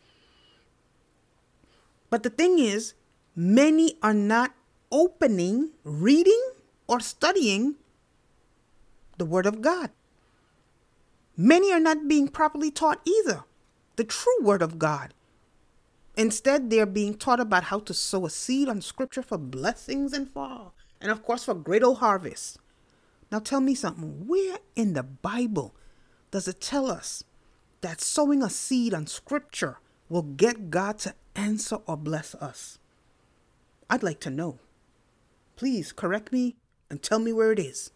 But 2.10 2.24
the 2.24 2.30
thing 2.30 2.58
is, 2.58 2.94
many 3.36 3.98
are 4.02 4.14
not 4.14 4.52
opening, 4.90 5.70
reading, 5.84 6.42
or 6.88 6.98
studying 6.98 7.76
the 9.18 9.24
Word 9.24 9.46
of 9.46 9.60
God. 9.60 9.90
Many 11.36 11.72
are 11.72 11.80
not 11.80 12.08
being 12.08 12.28
properly 12.28 12.70
taught 12.70 13.00
either 13.06 13.44
the 13.96 14.04
true 14.04 14.38
Word 14.40 14.62
of 14.62 14.78
God. 14.78 15.14
Instead, 16.16 16.70
they're 16.70 16.86
being 16.86 17.14
taught 17.14 17.40
about 17.40 17.64
how 17.64 17.78
to 17.80 17.92
sow 17.92 18.24
a 18.24 18.30
seed 18.30 18.68
on 18.68 18.80
Scripture 18.80 19.22
for 19.22 19.36
blessings 19.36 20.12
and 20.12 20.30
fall 20.30 20.74
and 21.00 21.10
of 21.10 21.22
course 21.22 21.44
for 21.44 21.54
great 21.54 21.82
old 21.82 21.98
harvest. 21.98 22.58
Now 23.30 23.38
tell 23.38 23.60
me 23.60 23.74
something. 23.74 24.26
Where 24.26 24.58
in 24.74 24.94
the 24.94 25.02
Bible 25.02 25.74
does 26.30 26.48
it 26.48 26.60
tell 26.60 26.90
us 26.90 27.24
that 27.80 28.00
sowing 28.00 28.42
a 28.42 28.50
seed 28.50 28.94
on 28.94 29.06
scripture 29.06 29.78
will 30.08 30.22
get 30.22 30.70
God 30.70 30.98
to 31.00 31.14
answer 31.34 31.78
or 31.86 31.96
bless 31.96 32.34
us? 32.36 32.78
I'd 33.90 34.02
like 34.02 34.20
to 34.20 34.30
know. 34.30 34.58
Please 35.56 35.92
correct 35.92 36.32
me 36.32 36.56
and 36.90 37.02
tell 37.02 37.18
me 37.18 37.32
where 37.32 37.52
it 37.52 37.58
is. 37.58 37.90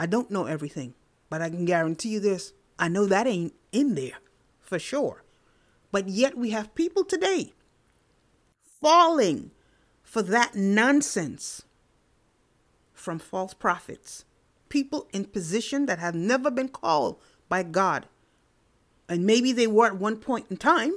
I 0.00 0.06
don't 0.06 0.30
know 0.30 0.46
everything, 0.46 0.94
but 1.28 1.42
I 1.42 1.50
can 1.50 1.66
guarantee 1.66 2.08
you 2.08 2.20
this 2.20 2.54
I 2.78 2.88
know 2.88 3.04
that 3.04 3.26
ain't 3.26 3.52
in 3.70 3.94
there 3.94 4.16
for 4.58 4.78
sure. 4.78 5.22
But 5.92 6.08
yet 6.08 6.38
we 6.38 6.50
have 6.50 6.74
people 6.74 7.04
today 7.04 7.52
falling 8.80 9.50
for 10.02 10.22
that 10.22 10.54
nonsense 10.54 11.64
from 12.94 13.18
false 13.18 13.52
prophets, 13.52 14.24
people 14.70 15.06
in 15.12 15.26
position 15.26 15.84
that 15.84 15.98
have 15.98 16.14
never 16.14 16.50
been 16.50 16.70
called 16.70 17.20
by 17.50 17.62
God. 17.62 18.06
And 19.06 19.26
maybe 19.26 19.52
they 19.52 19.66
were 19.66 19.88
at 19.88 19.98
one 19.98 20.16
point 20.16 20.46
in 20.48 20.56
time, 20.56 20.94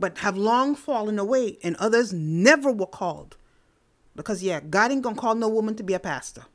but 0.00 0.18
have 0.18 0.36
long 0.36 0.74
fallen 0.74 1.20
away, 1.20 1.58
and 1.62 1.76
others 1.76 2.12
never 2.12 2.72
were 2.72 2.86
called. 2.86 3.36
Because, 4.16 4.42
yeah, 4.42 4.58
God 4.58 4.90
ain't 4.90 5.02
gonna 5.02 5.14
call 5.14 5.36
no 5.36 5.48
woman 5.48 5.76
to 5.76 5.84
be 5.84 5.94
a 5.94 6.00
pastor. 6.00 6.46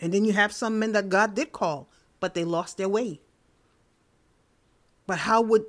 And 0.00 0.12
then 0.12 0.24
you 0.24 0.32
have 0.32 0.52
some 0.52 0.78
men 0.78 0.92
that 0.92 1.08
God 1.08 1.34
did 1.34 1.52
call, 1.52 1.88
but 2.20 2.34
they 2.34 2.44
lost 2.44 2.76
their 2.76 2.88
way. 2.88 3.20
But 5.06 5.18
how 5.18 5.42
would 5.42 5.64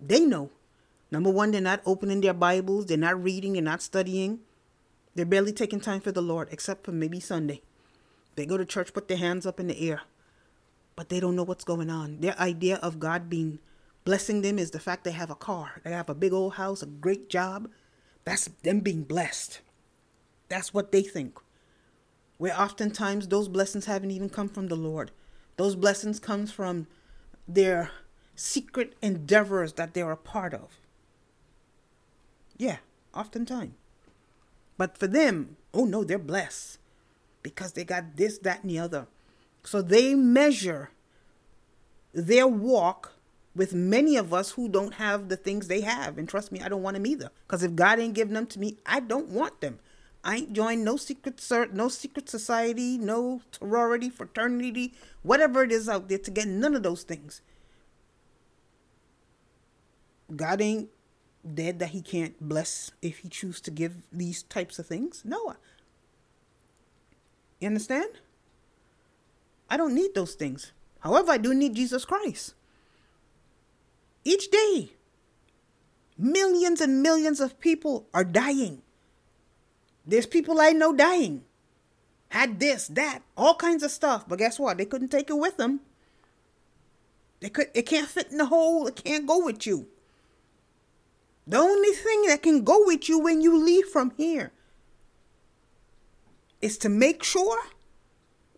they 0.00 0.20
know 0.20 0.50
Number 1.10 1.30
one, 1.30 1.50
they're 1.50 1.60
not 1.60 1.82
opening 1.84 2.20
their 2.20 2.34
Bibles, 2.34 2.86
they're 2.86 2.96
not 2.96 3.22
reading, 3.22 3.54
they're 3.54 3.62
not 3.62 3.82
studying. 3.82 4.40
They're 5.14 5.26
barely 5.26 5.52
taking 5.52 5.80
time 5.80 6.00
for 6.00 6.12
the 6.12 6.22
Lord, 6.22 6.48
except 6.52 6.84
for 6.84 6.92
maybe 6.92 7.18
Sunday. 7.18 7.62
They 8.36 8.46
go 8.46 8.56
to 8.56 8.64
church, 8.64 8.92
put 8.92 9.08
their 9.08 9.16
hands 9.16 9.44
up 9.44 9.58
in 9.58 9.66
the 9.66 9.90
air, 9.90 10.02
but 10.94 11.08
they 11.08 11.18
don't 11.18 11.34
know 11.34 11.42
what's 11.42 11.64
going 11.64 11.90
on. 11.90 12.20
Their 12.20 12.38
idea 12.38 12.76
of 12.76 13.00
God 13.00 13.28
being 13.28 13.58
blessing 14.04 14.42
them 14.42 14.58
is 14.58 14.70
the 14.70 14.78
fact 14.78 15.02
they 15.02 15.10
have 15.10 15.30
a 15.30 15.34
car, 15.34 15.80
they 15.84 15.90
have 15.90 16.08
a 16.08 16.14
big 16.14 16.32
old 16.32 16.54
house, 16.54 16.82
a 16.82 16.86
great 16.86 17.28
job. 17.28 17.68
That's 18.24 18.46
them 18.62 18.80
being 18.80 19.02
blessed. 19.02 19.60
That's 20.48 20.72
what 20.72 20.92
they 20.92 21.02
think. 21.02 21.40
Where 22.40 22.58
oftentimes 22.58 23.28
those 23.28 23.48
blessings 23.48 23.84
haven't 23.84 24.12
even 24.12 24.30
come 24.30 24.48
from 24.48 24.68
the 24.68 24.74
Lord. 24.74 25.10
Those 25.58 25.76
blessings 25.76 26.18
comes 26.18 26.50
from 26.50 26.86
their 27.46 27.90
secret 28.34 28.94
endeavors 29.02 29.74
that 29.74 29.92
they're 29.92 30.10
a 30.10 30.16
part 30.16 30.54
of. 30.54 30.78
Yeah, 32.56 32.78
oftentimes. 33.14 33.74
But 34.78 34.96
for 34.96 35.06
them, 35.06 35.58
oh 35.74 35.84
no, 35.84 36.02
they're 36.02 36.18
blessed 36.18 36.78
because 37.42 37.72
they 37.72 37.84
got 37.84 38.16
this, 38.16 38.38
that, 38.38 38.62
and 38.62 38.70
the 38.70 38.78
other. 38.78 39.06
So 39.62 39.82
they 39.82 40.14
measure 40.14 40.92
their 42.14 42.48
walk 42.48 43.12
with 43.54 43.74
many 43.74 44.16
of 44.16 44.32
us 44.32 44.52
who 44.52 44.66
don't 44.66 44.94
have 44.94 45.28
the 45.28 45.36
things 45.36 45.68
they 45.68 45.82
have. 45.82 46.16
And 46.16 46.26
trust 46.26 46.52
me, 46.52 46.62
I 46.62 46.70
don't 46.70 46.82
want 46.82 46.94
them 46.94 47.06
either. 47.06 47.32
Because 47.46 47.62
if 47.62 47.74
God 47.74 47.98
ain't 47.98 48.14
giving 48.14 48.32
them 48.32 48.46
to 48.46 48.58
me, 48.58 48.78
I 48.86 49.00
don't 49.00 49.28
want 49.28 49.60
them. 49.60 49.78
I 50.22 50.36
ain't 50.36 50.52
joined 50.52 50.84
no 50.84 50.96
secret 50.96 51.42
no 51.72 51.88
secret 51.88 52.28
society, 52.28 52.98
no 52.98 53.40
sorority, 53.52 54.10
fraternity, 54.10 54.94
whatever 55.22 55.62
it 55.62 55.72
is 55.72 55.88
out 55.88 56.08
there 56.08 56.18
to 56.18 56.30
get 56.30 56.46
none 56.46 56.74
of 56.74 56.82
those 56.82 57.02
things. 57.04 57.40
God 60.36 60.60
ain't 60.60 60.90
dead 61.54 61.78
that 61.78 61.90
he 61.90 62.02
can't 62.02 62.38
bless 62.40 62.90
if 63.02 63.18
he 63.18 63.28
choose 63.28 63.60
to 63.62 63.70
give 63.70 63.94
these 64.12 64.42
types 64.42 64.78
of 64.78 64.86
things? 64.86 65.22
No. 65.24 65.54
You 67.58 67.68
understand? 67.68 68.10
I 69.68 69.76
don't 69.76 69.94
need 69.94 70.14
those 70.14 70.34
things. 70.34 70.72
However, 71.00 71.32
I 71.32 71.38
do 71.38 71.54
need 71.54 71.74
Jesus 71.74 72.04
Christ. 72.04 72.54
Each 74.24 74.50
day, 74.50 74.92
millions 76.18 76.80
and 76.80 77.02
millions 77.02 77.40
of 77.40 77.58
people 77.60 78.06
are 78.12 78.24
dying. 78.24 78.82
There's 80.10 80.26
people 80.26 80.60
I 80.60 80.70
know 80.70 80.92
dying. 80.92 81.44
Had 82.30 82.58
this, 82.58 82.88
that, 82.88 83.22
all 83.36 83.54
kinds 83.54 83.84
of 83.84 83.92
stuff. 83.92 84.24
But 84.26 84.40
guess 84.40 84.58
what? 84.58 84.76
They 84.76 84.84
couldn't 84.84 85.10
take 85.10 85.30
it 85.30 85.38
with 85.38 85.56
them. 85.56 85.80
They 87.38 87.48
could 87.48 87.68
it 87.74 87.82
can't 87.82 88.08
fit 88.08 88.30
in 88.30 88.38
the 88.38 88.46
hole, 88.46 88.88
it 88.88 88.96
can't 88.96 89.26
go 89.26 89.44
with 89.44 89.66
you. 89.66 89.86
The 91.46 91.58
only 91.58 91.90
thing 91.90 92.22
that 92.26 92.42
can 92.42 92.64
go 92.64 92.84
with 92.84 93.08
you 93.08 93.20
when 93.20 93.40
you 93.40 93.56
leave 93.56 93.86
from 93.86 94.12
here 94.16 94.50
is 96.60 96.76
to 96.78 96.88
make 96.88 97.22
sure 97.22 97.62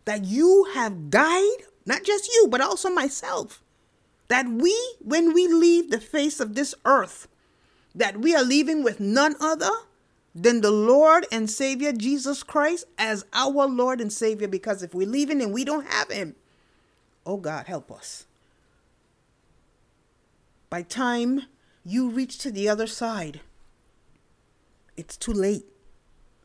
that 0.06 0.24
you 0.24 0.68
have 0.72 1.10
died, 1.10 1.58
not 1.84 2.02
just 2.02 2.28
you, 2.32 2.48
but 2.50 2.62
also 2.62 2.88
myself. 2.88 3.62
That 4.28 4.48
we, 4.48 4.74
when 5.00 5.34
we 5.34 5.46
leave 5.48 5.90
the 5.90 6.00
face 6.00 6.40
of 6.40 6.54
this 6.54 6.74
earth, 6.86 7.28
that 7.94 8.16
we 8.18 8.34
are 8.34 8.42
leaving 8.42 8.82
with 8.82 9.00
none 9.00 9.36
other 9.38 9.70
than 10.35 10.61
the 10.61 10.71
Lord 10.71 11.27
and 11.31 11.51
Savior 11.51 11.92
Jesus 11.92 12.42
Christ 12.42 12.85
as 12.99 13.25
our 13.33 13.66
Lord 13.66 14.01
and 14.01 14.12
Savior. 14.12 14.49
Because 14.49 14.83
if 14.83 14.95
we're 14.95 15.07
leaving 15.07 15.42
and 15.42 15.53
we 15.53 15.64
don't 15.64 15.87
have 15.87 16.11
Him, 16.11 16.35
oh 17.27 17.37
God, 17.37 17.66
help 17.66 17.90
us. 17.90 18.27
By 20.71 20.83
time 20.83 21.42
you 21.85 22.09
reach 22.09 22.38
to 22.38 22.51
the 22.51 22.68
other 22.68 22.87
side, 22.87 23.40
it's 24.97 25.16
too 25.16 25.33
late. 25.33 25.66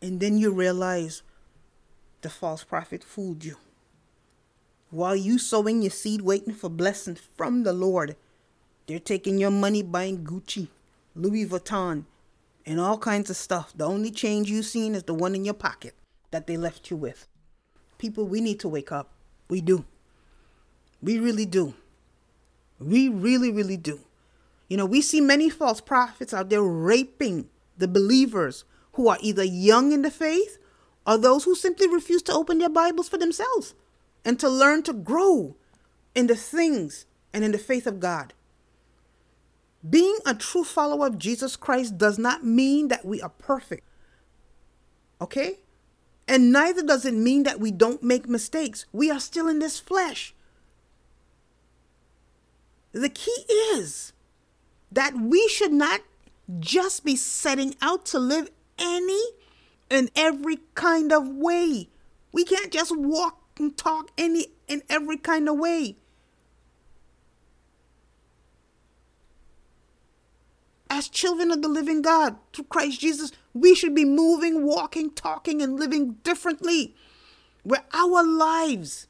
And 0.02 0.20
then 0.20 0.38
you 0.38 0.52
realize 0.52 1.24
the 2.22 2.30
false 2.30 2.64
prophet 2.64 3.04
fooled 3.04 3.44
you. 3.44 3.56
While 4.90 5.16
you 5.16 5.38
sowing 5.38 5.82
your 5.82 5.92
seed, 5.92 6.22
waiting 6.22 6.54
for 6.54 6.70
blessings 6.70 7.20
from 7.36 7.64
the 7.64 7.74
Lord, 7.74 8.16
they're 8.86 9.00
taking 9.00 9.38
your 9.38 9.52
money 9.52 9.82
buying 9.82 10.24
Gucci, 10.24 10.70
Louis 11.16 11.46
Vuitton, 11.46 12.06
and 12.68 12.82
all 12.82 12.98
kinds 12.98 13.30
of 13.30 13.38
stuff. 13.38 13.74
The 13.76 13.86
only 13.86 14.12
change 14.12 14.52
you've 14.52 14.66
seen 14.66 14.94
is 14.94 15.04
the 15.04 15.14
one 15.14 15.34
in 15.34 15.46
your 15.46 15.54
pocket 15.54 15.96
that 16.32 16.46
they 16.46 16.58
left 16.58 16.92
you 16.92 16.98
with. 16.98 17.26
People, 17.98 18.28
we 18.28 18.42
need 18.42 18.60
to 18.60 18.68
wake 18.68 18.92
up. 18.92 19.14
We 19.50 19.62
do. 19.62 19.86
We 21.02 21.18
really 21.18 21.46
do. 21.46 21.74
We 22.80 23.08
really, 23.08 23.52
really 23.52 23.78
do. 23.78 24.02
You 24.68 24.76
know, 24.76 24.86
we 24.86 25.02
see 25.02 25.22
many 25.22 25.50
false 25.50 25.80
prophets 25.80 26.34
out 26.34 26.50
there 26.50 26.62
raping 26.62 27.50
the 27.78 27.88
believers 27.88 28.66
who 28.94 29.08
are 29.08 29.18
either 29.22 29.44
young 29.44 29.94
in 29.94 30.02
the 30.02 30.12
faith 30.12 30.58
or 31.06 31.18
those 31.18 31.46
who 31.46 31.56
simply 31.56 31.88
refuse 31.88 32.22
to 32.24 32.34
open 32.34 32.58
their 32.58 32.70
Bibles 32.70 33.08
for 33.08 33.18
themselves 33.18 33.76
and 34.26 34.38
to 34.42 34.50
learn 34.50 34.84
to 34.84 34.94
grow 34.94 35.56
in 36.14 36.28
the 36.28 36.36
things 36.36 37.06
and 37.34 37.46
in 37.46 37.54
the 37.54 37.58
faith 37.58 37.88
of 37.88 38.02
God. 38.02 38.34
Being 39.90 40.18
a 40.26 40.34
true 40.34 40.64
follower 40.64 41.08
of 41.08 41.18
Jesus 41.18 41.56
Christ 41.56 41.98
does 41.98 42.18
not 42.18 42.44
mean 42.44 42.88
that 42.88 43.06
we 43.06 43.22
are 43.22 43.30
perfect. 43.30 43.84
Okay? 45.22 45.60
And 46.28 46.52
neither 46.52 46.84
does 46.84 47.06
it 47.06 47.14
mean 47.14 47.44
that 47.44 47.60
we 47.60 47.72
don't 47.72 48.04
make 48.04 48.28
mistakes. 48.28 48.86
We 48.92 49.10
are 49.10 49.20
still 49.20 49.48
in 49.48 49.60
this 49.60 49.80
flesh. 49.80 50.34
The 52.92 53.10
key 53.10 53.46
is 53.74 54.14
that 54.92 55.16
we 55.16 55.48
should 55.48 55.72
not 55.72 56.02
just 56.60 57.06
be 57.06 57.16
setting 57.16 57.76
out 57.82 58.06
to 58.08 58.20
live 58.20 58.50
any 58.80 59.22
and 59.90 60.10
every 60.16 60.60
kind 60.76 61.12
of 61.12 61.28
way. 61.28 61.90
We 62.32 62.44
can't 62.44 62.72
just 62.72 62.96
walk 62.96 63.42
and 63.58 63.78
talk 63.78 64.12
any 64.18 64.48
and 64.68 64.82
every 64.90 65.18
kind 65.18 65.48
of 65.48 65.58
way. 65.58 65.98
As 70.90 71.10
children 71.10 71.52
of 71.52 71.62
the 71.62 71.68
living 71.68 72.02
God, 72.02 72.38
through 72.54 72.66
Christ 72.66 73.02
Jesus, 73.02 73.32
we 73.54 73.76
should 73.76 73.94
be 73.94 74.06
moving, 74.06 74.66
walking, 74.66 75.12
talking, 75.12 75.62
and 75.62 75.80
living 75.80 76.14
differently, 76.24 76.96
where 77.64 77.84
our 77.94 78.24
lives 78.24 79.08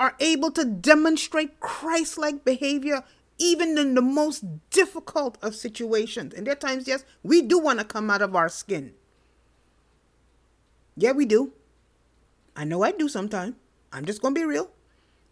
are 0.00 0.16
able 0.18 0.50
to 0.52 0.64
demonstrate 0.64 1.60
Christ 1.60 2.18
like 2.18 2.44
behavior 2.44 3.04
even 3.38 3.76
in 3.76 3.94
the 3.94 4.02
most 4.02 4.44
difficult 4.70 5.38
of 5.42 5.54
situations. 5.54 6.34
And 6.34 6.46
there 6.46 6.52
are 6.52 6.56
times, 6.56 6.86
yes, 6.86 7.04
we 7.22 7.42
do 7.42 7.58
want 7.58 7.78
to 7.80 7.84
come 7.84 8.10
out 8.10 8.22
of 8.22 8.36
our 8.36 8.48
skin. 8.48 8.94
Yeah, 10.96 11.12
we 11.12 11.26
do. 11.26 11.52
I 12.54 12.64
know 12.64 12.82
I 12.82 12.92
do 12.92 13.08
sometimes. 13.08 13.54
I'm 13.92 14.04
just 14.04 14.22
going 14.22 14.34
to 14.34 14.40
be 14.40 14.44
real. 14.44 14.70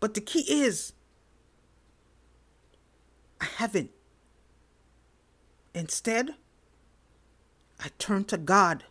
But 0.01 0.15
the 0.15 0.21
key 0.21 0.45
is, 0.49 0.93
I 3.41 3.45
haven't. 3.45 3.91
Instead, 5.75 6.35
I 7.81 7.89
turn 7.99 8.25
to 8.25 8.37
God 8.37 8.85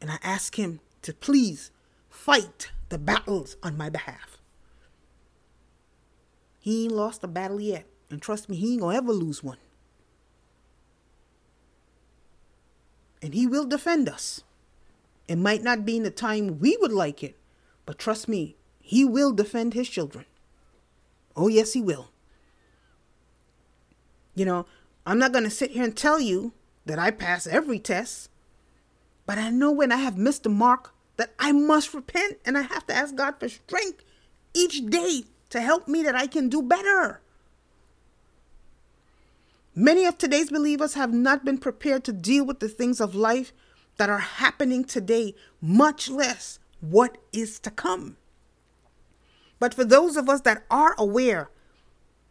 and 0.00 0.10
I 0.10 0.18
ask 0.22 0.56
Him 0.56 0.80
to 1.02 1.12
please 1.12 1.70
fight 2.08 2.70
the 2.88 2.98
battles 2.98 3.56
on 3.62 3.76
my 3.76 3.88
behalf. 3.90 4.38
He 6.58 6.84
ain't 6.84 6.92
lost 6.92 7.24
a 7.24 7.28
battle 7.28 7.60
yet. 7.60 7.86
And 8.10 8.22
trust 8.22 8.48
me, 8.48 8.56
he 8.56 8.72
ain't 8.72 8.80
gonna 8.80 8.96
ever 8.96 9.12
lose 9.12 9.42
one. 9.42 9.58
And 13.22 13.34
he 13.34 13.46
will 13.46 13.66
defend 13.66 14.08
us. 14.08 14.42
It 15.26 15.36
might 15.36 15.62
not 15.62 15.84
be 15.84 15.96
in 15.96 16.04
the 16.04 16.10
time 16.10 16.58
we 16.58 16.76
would 16.80 16.92
like 16.92 17.22
it, 17.22 17.36
but 17.84 17.98
trust 17.98 18.28
me, 18.28 18.56
he 18.80 19.04
will 19.04 19.32
defend 19.32 19.74
his 19.74 19.88
children. 19.88 20.24
Oh, 21.36 21.48
yes, 21.48 21.74
he 21.74 21.82
will. 21.82 22.10
You 24.34 24.44
know, 24.46 24.66
I'm 25.08 25.18
not 25.18 25.32
going 25.32 25.44
to 25.44 25.50
sit 25.50 25.70
here 25.70 25.84
and 25.84 25.96
tell 25.96 26.20
you 26.20 26.52
that 26.84 26.98
I 26.98 27.10
pass 27.10 27.46
every 27.46 27.78
test, 27.78 28.28
but 29.24 29.38
I 29.38 29.48
know 29.48 29.72
when 29.72 29.90
I 29.90 29.96
have 29.96 30.18
missed 30.18 30.42
the 30.42 30.50
mark 30.50 30.92
that 31.16 31.32
I 31.38 31.50
must 31.50 31.94
repent 31.94 32.36
and 32.44 32.58
I 32.58 32.60
have 32.60 32.86
to 32.88 32.94
ask 32.94 33.14
God 33.14 33.40
for 33.40 33.48
strength 33.48 34.04
each 34.52 34.84
day 34.84 35.24
to 35.48 35.62
help 35.62 35.88
me 35.88 36.02
that 36.02 36.14
I 36.14 36.26
can 36.26 36.50
do 36.50 36.60
better. 36.60 37.22
Many 39.74 40.04
of 40.04 40.18
today's 40.18 40.50
believers 40.50 40.92
have 40.92 41.14
not 41.14 41.42
been 41.42 41.56
prepared 41.56 42.04
to 42.04 42.12
deal 42.12 42.44
with 42.44 42.60
the 42.60 42.68
things 42.68 43.00
of 43.00 43.14
life 43.14 43.54
that 43.96 44.10
are 44.10 44.18
happening 44.18 44.84
today, 44.84 45.34
much 45.62 46.10
less 46.10 46.58
what 46.82 47.16
is 47.32 47.58
to 47.60 47.70
come. 47.70 48.18
But 49.58 49.72
for 49.72 49.84
those 49.84 50.18
of 50.18 50.28
us 50.28 50.42
that 50.42 50.64
are 50.70 50.94
aware 50.98 51.48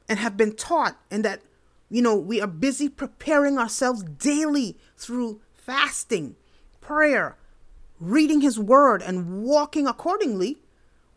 and 0.08 0.20
have 0.20 0.38
been 0.38 0.56
taught, 0.56 0.96
and 1.10 1.26
that, 1.26 1.42
you 1.90 2.02
know, 2.02 2.16
we 2.16 2.42
are 2.42 2.48
busy 2.48 2.90
preparing 2.90 3.58
ourselves 3.58 4.04
daily 4.04 4.78
through 4.98 5.42
fasting, 5.54 6.36
prayer, 6.82 7.38
reading 8.00 8.42
His 8.42 8.60
Word, 8.60 9.02
and 9.02 9.44
walking 9.44 9.88
accordingly, 9.88 10.58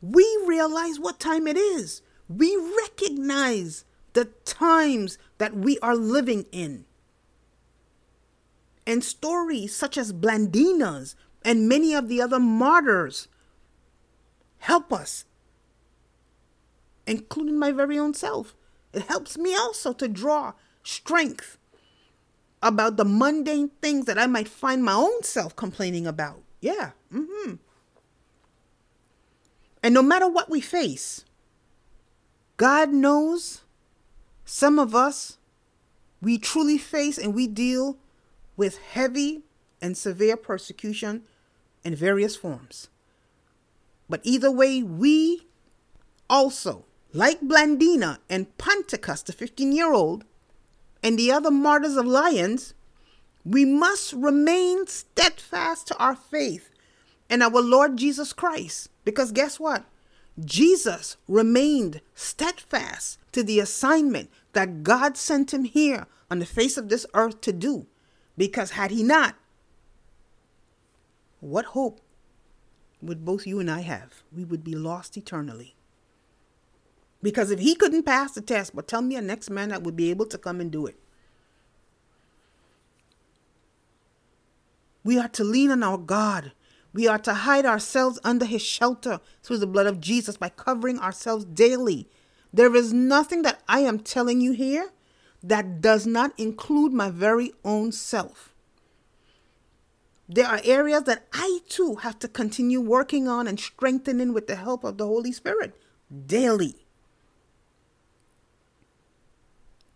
we 0.01 0.25
realize 0.47 0.99
what 0.99 1.19
time 1.19 1.47
it 1.47 1.57
is. 1.57 2.03
We 2.29 2.57
recognize 2.83 3.85
the 4.13 4.27
times 4.45 5.19
that 5.39 5.57
we 5.57 5.79
are 5.81 5.97
living 5.97 6.47
in. 6.53 6.85
And 8.87 9.05
stories 9.05 9.75
such 9.75 9.99
as 9.99 10.13
Blandina's 10.13 11.15
and 11.45 11.69
many 11.69 11.95
of 11.95 12.09
the 12.09 12.21
other 12.21 12.41
martyrs 12.41 13.29
help 14.59 14.93
us, 14.93 15.25
including 17.07 17.59
my 17.59 17.73
very 17.73 17.99
own 17.99 18.15
self. 18.15 18.55
It 18.93 19.03
helps 19.03 19.39
me 19.39 19.55
also 19.55 19.93
to 19.93 20.09
draw 20.09 20.55
strength 20.83 21.59
about 22.63 22.97
the 22.97 23.05
mundane 23.05 23.71
things 23.81 24.07
that 24.07 24.19
I 24.19 24.27
might 24.27 24.49
find 24.49 24.85
my 24.85 24.93
own 24.93 25.23
self 25.23 25.57
complaining 25.57 26.07
about. 26.07 26.43
Yeah. 26.61 26.91
Mm-hmm. 27.13 27.55
And 29.83 29.95
no 29.95 30.03
matter 30.03 30.29
what 30.29 30.51
we 30.51 30.61
face, 30.61 31.25
God 32.57 32.93
knows 32.93 33.63
some 34.45 34.79
of 34.79 34.95
us, 34.95 35.39
we 36.21 36.37
truly 36.37 36.77
face 36.77 37.17
and 37.17 37.35
we 37.35 37.47
deal 37.47 37.97
with 38.57 38.77
heavy 38.79 39.43
and 39.81 39.97
severe 39.97 40.37
persecution 40.37 41.23
in 41.83 41.95
various 41.95 42.37
forms. 42.37 42.89
But 44.09 44.21
either 44.25 44.51
way, 44.51 44.83
we 44.83 45.47
also, 46.29 46.85
like 47.13 47.41
Blandina 47.41 48.19
and 48.29 48.57
Ponticus, 48.59 49.23
the 49.25 49.33
15 49.33 49.73
year 49.73 49.93
old, 49.93 50.25
and 51.03 51.19
the 51.19 51.33
other 51.33 51.51
martyrs 51.51 51.97
of 51.97 52.07
Lyons, 52.07 52.75
we 53.45 53.65
must 53.65 54.13
remain 54.13 54.87
steadfast 54.87 55.87
to 55.89 55.97
our 55.97 56.15
faith 56.15 56.71
in 57.29 57.43
our 57.43 57.61
Lord 57.61 57.97
Jesus 57.97 58.33
Christ. 58.33 58.91
Because 59.05 59.33
guess 59.33 59.59
what? 59.59 59.85
Jesus 60.39 61.17
remained 61.27 62.01
steadfast 62.15 63.19
to 63.33 63.43
the 63.43 63.61
assignment 63.61 64.31
that 64.53 64.83
God 64.83 65.17
sent 65.17 65.53
him 65.53 65.65
here 65.65 66.07
on 66.31 66.39
the 66.39 66.47
face 66.47 66.77
of 66.77 66.89
this 66.89 67.07
earth 67.15 67.41
to 67.43 67.53
do. 67.53 67.87
Because 68.37 68.73
had 68.73 68.91
he 68.91 69.03
not, 69.03 69.37
what 71.41 71.67
hope 71.67 72.01
would 73.03 73.25
both 73.25 73.47
you 73.47 73.59
and 73.59 73.71
I 73.71 73.81
have? 73.81 74.23
We 74.33 74.45
would 74.45 74.63
be 74.63 74.75
lost 74.75 75.17
eternally. 75.17 75.75
Because 77.23 77.51
if 77.51 77.61
he 77.61 77.75
couldn't 77.75 78.05
pass 78.05 78.33
the 78.33 78.41
test, 78.41 78.75
but 78.75 78.89
tell 78.89 79.03
me 79.03 79.17
a 79.17 79.23
next 79.23 79.51
man 79.51 79.69
that 79.69 79.83
would 79.83 79.97
be 79.97 80.11
able 80.11 80.27
to 80.27 80.39
come 80.39 80.61
and 80.61 80.71
do 80.71 80.87
it. 80.87 80.97
We 85.05 85.19
are 85.19 85.29
to 85.29 85.45
lean 85.45 85.71
on 85.71 85.83
our 85.83 85.99
God. 85.99 86.53
We 86.93 87.07
are 87.07 87.19
to 87.19 87.35
hide 87.35 87.67
ourselves 87.67 88.19
under 88.25 88.45
his 88.45 88.63
shelter 88.63 89.21
through 89.43 89.59
the 89.59 89.67
blood 89.67 89.87
of 89.87 90.01
Jesus 90.01 90.37
by 90.37 90.49
covering 90.49 90.99
ourselves 90.99 91.45
daily 91.45 92.09
there 92.53 92.75
is 92.75 92.93
nothing 92.93 93.43
that 93.43 93.63
I 93.69 93.81
am 93.81 94.01
telling 94.01 94.41
you 94.41 94.53
here 94.53 94.91
that 95.43 95.81
does 95.81 96.07
not 96.07 96.39
include 96.39 96.93
my 96.93 97.11
very 97.11 97.53
own 97.65 97.93
self. 97.93 98.55
There 100.29 100.47
are 100.47 100.61
areas 100.65 101.05
that 101.05 101.27
I 101.33 101.61
too 101.69 101.97
have 101.97 102.19
to 102.21 102.29
continue 102.29 102.81
working 102.81 103.27
on 103.27 103.47
and 103.47 103.59
strengthening 103.59 104.33
with 104.33 104.47
the 104.47 104.57
help 104.57 104.85
of 104.85 104.99
the 104.99 105.07
Holy 105.07 105.33
Spirit 105.33 105.75
daily. 106.27 106.80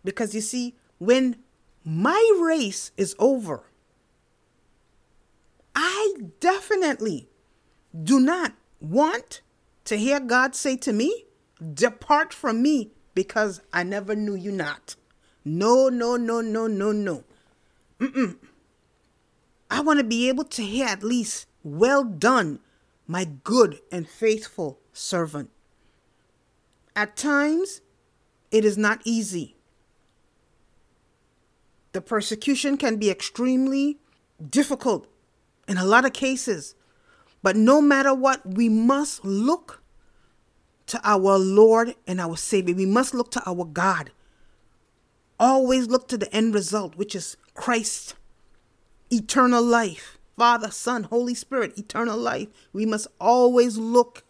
Because 0.05 0.33
you 0.33 0.39
see, 0.39 0.75
when 0.99 1.35
my 1.83 2.39
race 2.39 2.91
is 2.95 3.15
over, 3.19 3.63
I 5.75 6.13
definitely 6.39 7.27
do 8.03 8.19
not 8.21 8.53
want 8.79 9.41
to 9.85 9.97
hear 9.97 10.19
God 10.21 10.55
say 10.55 10.77
to 10.77 10.93
me, 10.93 11.25
Depart 11.73 12.33
from 12.33 12.61
me 12.61 12.91
because 13.13 13.61
I 13.73 13.83
never 13.83 14.15
knew 14.15 14.35
you 14.35 14.51
not. 14.51 14.95
No, 15.43 15.89
no, 15.89 16.15
no, 16.17 16.41
no, 16.41 16.67
no, 16.67 16.91
no. 16.91 17.23
Mm-mm. 17.99 18.37
I 19.69 19.81
want 19.81 19.99
to 19.99 20.03
be 20.05 20.29
able 20.29 20.43
to 20.43 20.63
hear 20.63 20.85
at 20.85 21.03
least, 21.03 21.47
well 21.63 22.03
done, 22.03 22.59
my 23.07 23.25
good 23.43 23.79
and 23.91 24.07
faithful 24.07 24.79
servant. 24.93 25.49
At 26.95 27.15
times, 27.15 27.81
it 28.51 28.63
is 28.63 28.77
not 28.77 29.01
easy. 29.03 29.55
The 31.95 32.01
persecution 32.01 32.75
can 32.75 32.97
be 32.97 33.09
extremely 33.09 33.99
difficult 34.49 35.07
in 35.65 35.77
a 35.77 35.85
lot 35.85 36.03
of 36.03 36.11
cases. 36.11 36.75
But 37.41 37.55
no 37.55 37.79
matter 37.79 38.13
what, 38.13 38.45
we 38.45 38.67
must 38.67 39.23
look 39.23 39.81
to 40.87 40.99
our 41.05 41.37
Lord 41.37 41.95
and 42.05 42.19
our 42.19 42.35
Savior. 42.35 42.75
We 42.75 42.85
must 42.85 43.13
look 43.13 43.31
to 43.31 43.49
our 43.49 43.63
God. 43.63 44.11
Always 45.39 45.87
look 45.87 46.09
to 46.09 46.17
the 46.17 46.29
end 46.35 46.53
result, 46.53 46.97
which 46.97 47.15
is 47.15 47.37
Christ, 47.53 48.15
eternal 49.09 49.63
life. 49.63 50.17
Father, 50.35 50.71
Son, 50.71 51.03
Holy 51.03 51.33
Spirit, 51.33 51.79
eternal 51.79 52.17
life. 52.17 52.49
We 52.73 52.85
must 52.85 53.07
always 53.21 53.77
look 53.77 54.25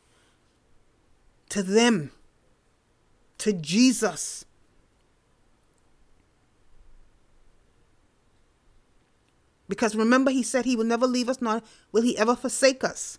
to 1.50 1.64
them, 1.64 2.12
to 3.40 3.54
Jesus. 3.54 4.45
Because 9.68 9.96
remember, 9.96 10.32
he 10.32 10.44
said 10.44 10.66
he 10.66 10.76
will 10.76 10.86
never 10.86 11.08
leave 11.08 11.30
us, 11.30 11.42
nor 11.42 11.62
will 11.92 12.04
he 12.04 12.18
ever 12.18 12.36
forsake 12.36 12.84
us. 12.84 13.18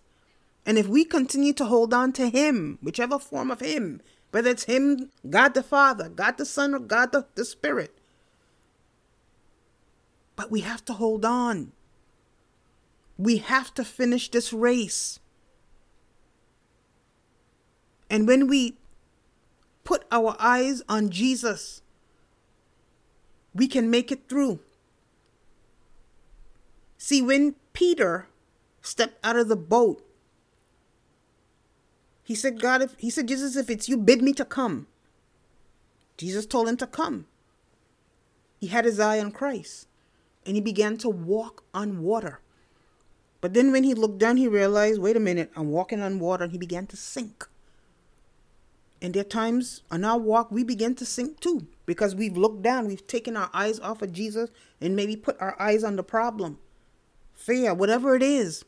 And 0.64 0.78
if 0.78 0.88
we 0.88 1.05
continue 1.05 1.53
to 1.55 1.64
hold 1.64 1.94
on 1.94 2.12
to 2.14 2.28
him, 2.28 2.78
whichever 2.82 3.18
form 3.18 3.51
of 3.51 3.61
him, 3.61 4.01
whether 4.30 4.51
it's 4.51 4.64
him, 4.64 5.11
God 5.28 5.55
the 5.55 5.62
Father, 5.62 6.09
God 6.09 6.38
the 6.38 6.44
Son, 6.44 6.74
or 6.74 6.80
God 6.80 7.12
the, 7.12 7.26
the 7.34 7.44
Spirit, 7.44 7.97
but 10.34 10.51
we 10.51 10.61
have 10.61 10.84
to 10.84 10.92
hold 10.92 11.24
on. 11.24 11.72
We 13.16 13.38
have 13.38 13.72
to 13.74 13.84
finish 13.84 14.30
this 14.30 14.53
race. 14.53 15.18
And 18.11 18.28
when 18.28 18.47
we 18.47 18.76
put 19.84 20.05
our 20.12 20.36
eyes 20.38 20.82
on 20.88 21.11
Jesus, 21.11 21.80
we 23.55 23.66
can 23.66 23.88
make 23.88 24.12
it 24.12 24.28
through. 24.28 24.61
See, 26.99 27.22
when 27.22 27.55
Peter 27.72 28.28
stepped 28.80 29.24
out 29.24 29.36
of 29.36 29.49
the 29.49 29.57
boat, 29.57 30.03
he 32.22 32.34
said, 32.34 32.61
God, 32.61 32.82
if 32.82 32.94
he 32.99 33.11
said, 33.11 33.28
Jesus, 33.28 33.57
if 33.57 33.70
it's 33.70 33.88
you, 33.88 33.97
bid 33.97 34.22
me 34.22 34.32
to 34.32 34.44
come. 34.44 34.88
Jesus 36.16 36.47
told 36.47 36.68
him 36.68 36.76
to 36.78 36.86
come. 36.86 37.26
He 38.59 38.68
had 38.68 38.84
his 38.84 38.99
eye 38.99 39.20
on 39.20 39.30
Christ 39.30 39.86
and 40.44 40.55
he 40.55 40.61
began 40.61 40.97
to 40.99 41.09
walk 41.09 41.64
on 41.74 42.03
water. 42.03 42.40
But 43.40 43.53
then 43.55 43.70
when 43.70 43.84
he 43.84 43.94
looked 43.94 44.18
down, 44.18 44.38
he 44.38 44.49
realized, 44.49 45.01
wait 45.01 45.16
a 45.16 45.20
minute, 45.20 45.51
I'm 45.55 45.70
walking 45.70 46.01
on 46.01 46.18
water, 46.18 46.44
and 46.44 46.53
he 46.53 46.59
began 46.59 46.86
to 46.86 46.97
sink. 46.97 47.47
And 49.03 49.12
there 49.12 49.20
are 49.20 49.24
times 49.24 49.82
on 49.90 50.05
our 50.05 50.18
walk 50.18 50.51
we 50.51 50.64
begin 50.64 50.94
to 50.97 51.05
sink 51.05 51.38
too 51.38 51.66
because 51.84 52.14
we've 52.14 52.36
looked 52.36 52.62
down, 52.62 52.86
we've 52.86 53.07
taken 53.07 53.36
our 53.36 53.51
eyes 53.53 53.78
off 53.78 54.01
of 54.01 54.12
Jesus 54.12 54.51
and 54.80 54.97
maybe 54.97 55.16
put 55.16 55.40
our 55.40 55.61
eyes 55.61 55.84
on 55.84 55.97
the 55.97 56.03
problem 56.03 56.59
fear, 57.37 57.72
whatever 57.72 58.16
it 58.16 58.22
is, 58.22 58.64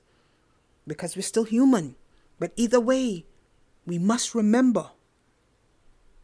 because 0.86 1.16
we're 1.16 1.22
still 1.22 1.44
human. 1.44 1.96
But 2.38 2.52
either 2.54 2.78
way, 2.78 3.24
we 3.84 3.98
must 3.98 4.34
remember 4.34 4.90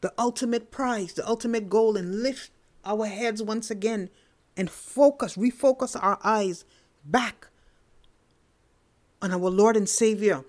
the 0.03 0.13
ultimate 0.19 0.71
prize, 0.71 1.15
the 1.15 1.27
ultimate 1.27 1.69
goal, 1.69 1.97
and 1.97 2.23
lift 2.23 2.51
our 2.85 3.07
heads 3.07 3.43
once 3.43 3.71
again 3.71 4.11
and 4.57 4.71
focus, 4.71 5.37
refocus 5.37 5.97
our 6.01 6.19
eyes 6.23 6.65
back 7.05 7.49
on 9.23 9.33
our 9.33 9.51
Lord 9.51 9.77
and 9.77 9.89
Savior, 9.89 10.45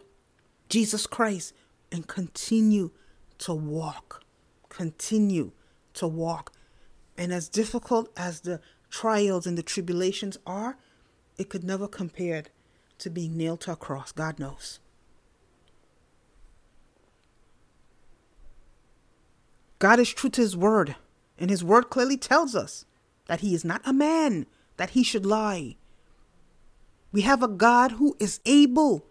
Jesus 0.67 1.07
Christ, 1.07 1.53
and 1.91 2.05
continue 2.05 2.91
to 3.39 3.53
walk. 3.53 4.23
Continue 4.69 5.51
to 5.93 6.07
walk. 6.07 6.51
And 7.17 7.31
as 7.31 7.47
difficult 7.47 8.09
as 8.17 8.41
the 8.41 8.59
trials 8.89 9.47
and 9.47 9.57
the 9.57 9.63
tribulations 9.63 10.37
are, 10.45 10.77
it 11.37 11.49
could 11.49 11.63
never 11.63 11.87
compare 11.87 12.43
to 12.99 13.09
being 13.09 13.37
nailed 13.37 13.61
to 13.61 13.71
a 13.73 13.75
cross. 13.75 14.11
God 14.11 14.39
knows. 14.39 14.79
God 19.79 19.99
is 19.99 20.13
true 20.13 20.29
to 20.31 20.41
his 20.41 20.55
word, 20.55 20.95
and 21.37 21.49
his 21.49 21.63
word 21.63 21.89
clearly 21.89 22.17
tells 22.17 22.55
us 22.55 22.85
that 23.27 23.41
he 23.41 23.53
is 23.53 23.65
not 23.65 23.81
a 23.85 23.93
man 23.93 24.45
that 24.77 24.91
he 24.91 25.03
should 25.03 25.25
lie. 25.25 25.75
We 27.11 27.21
have 27.21 27.43
a 27.43 27.47
God 27.47 27.93
who 27.93 28.15
is 28.19 28.39
able, 28.45 29.05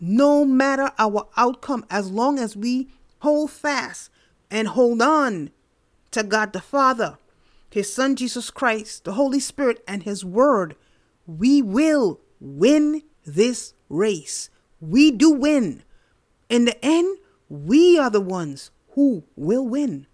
no 0.00 0.44
matter 0.44 0.92
our 0.98 1.28
outcome, 1.36 1.84
as 1.90 2.10
long 2.10 2.38
as 2.38 2.56
we 2.56 2.88
hold 3.20 3.50
fast 3.50 4.10
and 4.50 4.68
hold 4.68 5.02
on 5.02 5.50
to 6.12 6.22
God 6.22 6.52
the 6.52 6.60
Father, 6.60 7.18
his 7.70 7.92
Son 7.92 8.16
Jesus 8.16 8.50
Christ, 8.50 9.04
the 9.04 9.12
Holy 9.12 9.40
Spirit, 9.40 9.82
and 9.86 10.04
his 10.04 10.24
word 10.24 10.76
we 11.28 11.60
will 11.60 12.20
win 12.40 13.02
this 13.24 13.74
race. 13.90 14.48
We 14.80 15.10
do 15.10 15.30
win. 15.30 15.84
In 16.48 16.64
the 16.64 16.82
end, 16.84 17.18
we 17.50 17.98
are 17.98 18.10
the 18.10 18.20
ones 18.20 18.70
who 18.92 19.24
will 19.36 19.68
win. 19.68 20.06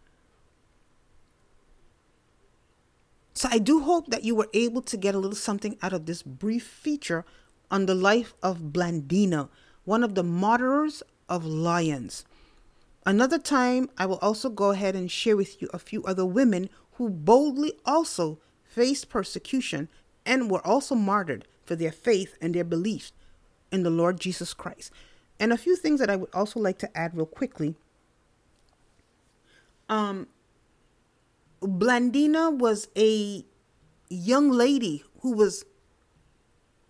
So 3.32 3.48
I 3.50 3.58
do 3.58 3.80
hope 3.80 4.08
that 4.08 4.24
you 4.24 4.34
were 4.34 4.48
able 4.52 4.82
to 4.82 4.96
get 4.96 5.14
a 5.14 5.18
little 5.18 5.36
something 5.36 5.78
out 5.82 5.92
of 5.92 6.06
this 6.06 6.22
brief 6.22 6.66
feature 6.66 7.24
on 7.70 7.86
the 7.86 7.94
life 7.94 8.34
of 8.42 8.72
Blandina, 8.72 9.48
one 9.84 10.02
of 10.02 10.14
the 10.16 10.22
martyrs 10.22 11.02
of 11.28 11.44
Lyons. 11.44 12.24
Another 13.06 13.38
time, 13.38 13.88
I 13.98 14.06
will 14.06 14.18
also 14.18 14.48
go 14.48 14.70
ahead 14.70 14.96
and 14.96 15.10
share 15.10 15.36
with 15.36 15.62
you 15.62 15.68
a 15.72 15.78
few 15.78 16.02
other 16.04 16.24
women 16.24 16.70
who 16.92 17.08
boldly 17.08 17.72
also 17.84 18.40
faced 18.64 19.08
persecution 19.08 19.88
and 20.26 20.50
were 20.50 20.66
also 20.66 20.94
martyred 20.94 21.46
for 21.64 21.76
their 21.76 21.92
faith 21.92 22.36
and 22.40 22.54
their 22.54 22.64
belief 22.64 23.12
in 23.70 23.82
the 23.82 23.90
Lord 23.90 24.20
Jesus 24.20 24.54
Christ. 24.54 24.92
And 25.40 25.52
a 25.52 25.58
few 25.58 25.76
things 25.76 26.00
that 26.00 26.10
I 26.10 26.16
would 26.16 26.32
also 26.32 26.60
like 26.60 26.78
to 26.78 26.96
add 26.96 27.16
real 27.16 27.26
quickly. 27.26 27.74
Um, 29.88 30.28
Blandina 31.60 32.56
was 32.56 32.88
a 32.96 33.44
young 34.08 34.50
lady 34.50 35.02
who 35.20 35.32
was, 35.32 35.64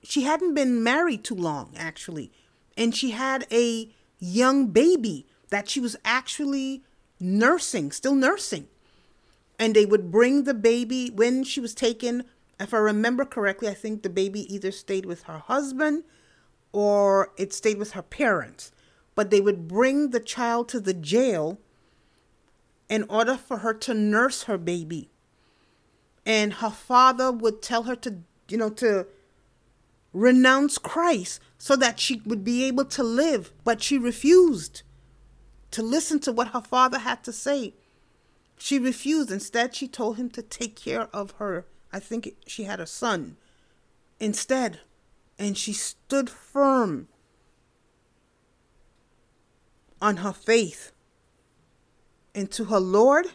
she 0.02 0.22
hadn't 0.22 0.54
been 0.54 0.82
married 0.82 1.24
too 1.24 1.34
long, 1.34 1.72
actually. 1.76 2.30
And 2.76 2.94
she 2.94 3.10
had 3.12 3.46
a 3.50 3.88
young 4.18 4.66
baby 4.66 5.26
that 5.50 5.68
she 5.68 5.80
was 5.80 5.96
actually 6.04 6.82
nursing, 7.20 7.92
still 7.92 8.14
nursing. 8.14 8.68
And 9.58 9.74
they 9.74 9.86
would 9.86 10.10
bring 10.10 10.44
the 10.44 10.54
baby 10.54 11.10
when 11.14 11.44
she 11.44 11.60
was 11.60 11.74
taken 11.74 12.24
if 12.60 12.72
I 12.72 12.78
remember 12.78 13.24
correctly, 13.24 13.68
I 13.68 13.74
think 13.74 14.02
the 14.02 14.10
baby 14.10 14.52
either 14.52 14.70
stayed 14.70 15.06
with 15.06 15.24
her 15.24 15.38
husband 15.38 16.04
or 16.72 17.32
it 17.36 17.52
stayed 17.52 17.78
with 17.78 17.92
her 17.92 18.02
parents. 18.02 18.72
But 19.14 19.30
they 19.30 19.40
would 19.40 19.68
bring 19.68 20.10
the 20.10 20.20
child 20.20 20.68
to 20.70 20.80
the 20.80 20.94
jail 20.94 21.58
in 22.88 23.04
order 23.08 23.36
for 23.36 23.58
her 23.58 23.74
to 23.74 23.94
nurse 23.94 24.44
her 24.44 24.58
baby. 24.58 25.08
And 26.26 26.54
her 26.54 26.70
father 26.70 27.30
would 27.30 27.62
tell 27.62 27.84
her 27.84 27.96
to, 27.96 28.18
you 28.48 28.56
know, 28.56 28.70
to 28.70 29.06
renounce 30.12 30.78
Christ 30.78 31.40
so 31.58 31.76
that 31.76 32.00
she 32.00 32.22
would 32.24 32.44
be 32.44 32.64
able 32.64 32.84
to 32.86 33.02
live. 33.02 33.52
But 33.62 33.82
she 33.82 33.98
refused 33.98 34.82
to 35.70 35.82
listen 35.82 36.20
to 36.20 36.32
what 36.32 36.48
her 36.48 36.60
father 36.60 36.98
had 37.00 37.24
to 37.24 37.32
say. 37.32 37.74
She 38.56 38.78
refused. 38.78 39.30
Instead, 39.30 39.74
she 39.74 39.88
told 39.88 40.16
him 40.16 40.30
to 40.30 40.42
take 40.42 40.76
care 40.76 41.08
of 41.12 41.32
her 41.32 41.66
I 41.94 42.00
think 42.00 42.34
she 42.44 42.64
had 42.64 42.80
a 42.80 42.88
son 42.88 43.36
instead. 44.18 44.80
And 45.38 45.56
she 45.56 45.72
stood 45.72 46.28
firm 46.28 47.06
on 50.02 50.18
her 50.18 50.32
faith 50.32 50.90
and 52.34 52.50
to 52.50 52.64
her 52.64 52.80
Lord 52.80 53.26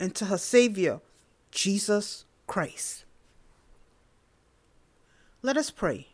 and 0.00 0.14
to 0.14 0.26
her 0.26 0.38
Savior, 0.38 1.00
Jesus 1.50 2.24
Christ. 2.46 3.04
Let 5.42 5.58
us 5.58 5.70
pray. 5.70 6.08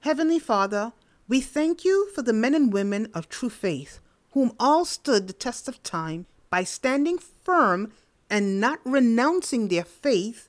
Heavenly 0.00 0.40
Father, 0.40 0.92
we 1.28 1.40
thank 1.40 1.84
you 1.84 2.08
for 2.12 2.22
the 2.22 2.32
men 2.32 2.56
and 2.56 2.72
women 2.72 3.08
of 3.14 3.28
true 3.28 3.50
faith, 3.50 4.00
whom 4.32 4.52
all 4.58 4.84
stood 4.84 5.28
the 5.28 5.32
test 5.32 5.68
of 5.68 5.80
time 5.84 6.26
by 6.50 6.64
standing 6.64 7.18
firm 7.18 7.92
and 8.28 8.60
not 8.60 8.80
renouncing 8.84 9.68
their 9.68 9.84
faith 9.84 10.48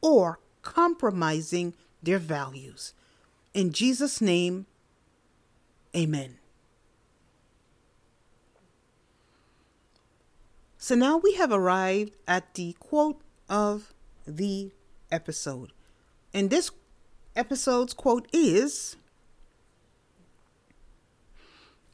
or 0.00 0.38
compromising 0.62 1.74
their 2.02 2.18
values. 2.18 2.94
In 3.52 3.72
Jesus' 3.72 4.20
name, 4.20 4.66
amen. 5.94 6.38
So 10.78 10.94
now 10.96 11.16
we 11.16 11.34
have 11.34 11.52
arrived 11.52 12.12
at 12.26 12.54
the 12.54 12.74
quote 12.80 13.20
of 13.48 13.92
the 14.26 14.72
episode. 15.12 15.72
And 16.34 16.50
this 16.50 16.70
episode's 17.36 17.94
quote 17.94 18.26
is 18.32 18.96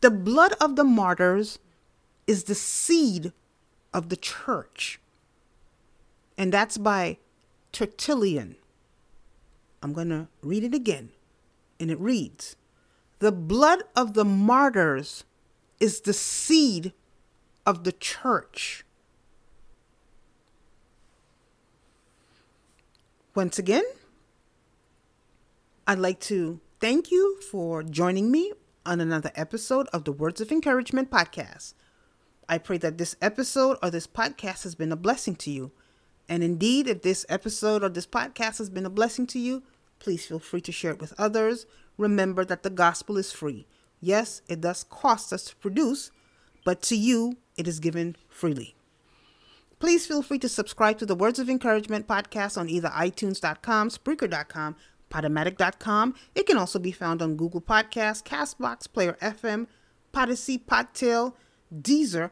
The 0.01 0.11
blood 0.11 0.55
of 0.61 0.76
the 0.76 0.84
martyrs 0.84 1.59
is 2.29 2.45
the 2.45 2.55
seed 2.55 3.33
of 3.93 4.11
the 4.11 4.16
church. 4.16 5.01
And 6.37 6.53
that's 6.53 6.79
by 6.79 7.18
Tertullian. 7.72 8.57
I'm 9.83 9.93
going 9.93 10.11
to 10.11 10.29
read 10.43 10.62
it 10.62 10.74
again. 10.74 11.11
And 11.81 11.91
it 11.91 11.99
reads 11.99 12.55
The 13.18 13.33
blood 13.33 13.83
of 13.97 14.14
the 14.14 14.24
martyrs 14.24 15.24
is 15.81 16.03
the 16.03 16.12
seed 16.12 16.93
of 17.64 17.85
the 17.85 17.93
church. 17.93 18.85
Once 23.35 23.59
again, 23.59 23.85
I'd 25.87 25.99
like 25.99 26.20
to 26.20 26.61
thank 26.81 27.11
you 27.11 27.41
for 27.41 27.83
joining 27.83 28.31
me 28.31 28.53
on 28.85 29.01
another 29.01 29.31
episode 29.35 29.87
of 29.93 30.05
the 30.05 30.12
Words 30.12 30.41
of 30.41 30.51
Encouragement 30.51 31.11
podcast. 31.11 31.74
I 32.49 32.59
pray 32.59 32.78
that 32.78 32.99
this 32.99 33.16
episode 33.20 33.76
or 33.82 33.90
this 33.90 34.07
podcast 34.07 34.62
has 34.62 34.74
been 34.74 34.92
a 34.92 34.96
blessing 34.96 35.36
to 35.36 35.51
you. 35.51 35.70
And 36.28 36.42
indeed, 36.42 36.88
if 36.88 37.03
this 37.03 37.26
episode 37.28 37.82
or 37.82 37.88
this 37.88 38.07
podcast 38.07 38.59
has 38.59 38.70
been 38.70 38.86
a 38.86 38.90
blessing 38.90 39.26
to 39.28 39.38
you, 39.38 39.62
please 39.99 40.26
feel 40.26 40.38
free 40.38 40.61
to 40.62 40.72
share 40.72 40.92
it 40.92 41.01
with 41.01 41.14
others. 41.18 41.66
Remember 41.96 42.44
that 42.44 42.62
the 42.62 42.70
gospel 42.70 43.16
is 43.16 43.32
free. 43.32 43.66
Yes, 44.01 44.42
it 44.49 44.61
does 44.61 44.84
cost 44.84 45.32
us 45.32 45.44
to 45.44 45.57
produce, 45.57 46.11
but 46.64 46.80
to 46.82 46.96
you, 46.96 47.36
it 47.57 47.66
is 47.66 47.80
given 47.80 48.16
freely. 48.28 48.74
Please 49.78 50.07
feel 50.07 50.22
free 50.22 50.38
to 50.38 50.49
subscribe 50.49 50.99
to 50.99 51.07
the 51.07 51.14
Words 51.14 51.38
of 51.38 51.49
Encouragement 51.49 52.07
podcast 52.07 52.59
on 52.59 52.68
either 52.68 52.88
iTunes.com, 52.88 53.90
Spreaker.com, 53.90 54.76
Podomatic.com. 55.11 56.14
It 56.34 56.46
can 56.46 56.57
also 56.57 56.78
be 56.78 56.92
found 56.92 57.22
on 57.22 57.36
Google 57.36 57.61
Podcasts, 57.61 58.22
Castbox, 58.22 58.92
Player 58.92 59.16
FM, 59.22 59.66
Podyssey, 60.12 60.59
Podtail, 60.59 61.34
Deezer, 61.74 62.30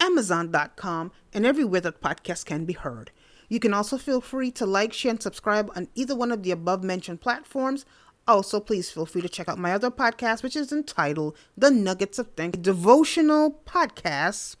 Amazon.com, 0.00 1.12
and 1.32 1.46
everywhere 1.46 1.80
that 1.80 2.00
podcasts 2.00 2.44
can 2.44 2.64
be 2.64 2.72
heard. 2.72 3.10
You 3.48 3.60
can 3.60 3.72
also 3.72 3.96
feel 3.96 4.20
free 4.20 4.50
to 4.52 4.66
like, 4.66 4.92
share, 4.92 5.10
and 5.10 5.22
subscribe 5.22 5.70
on 5.74 5.88
either 5.94 6.14
one 6.14 6.30
of 6.30 6.42
the 6.42 6.50
above 6.50 6.84
mentioned 6.84 7.20
platforms. 7.20 7.86
Also, 8.26 8.60
please 8.60 8.90
feel 8.90 9.06
free 9.06 9.22
to 9.22 9.28
check 9.28 9.48
out 9.48 9.58
my 9.58 9.72
other 9.72 9.90
podcast, 9.90 10.42
which 10.42 10.54
is 10.54 10.70
entitled 10.70 11.36
The 11.56 11.70
Nuggets 11.70 12.18
of 12.18 12.28
Think 12.32 12.60
Devotional 12.60 13.62
Podcasts, 13.64 14.56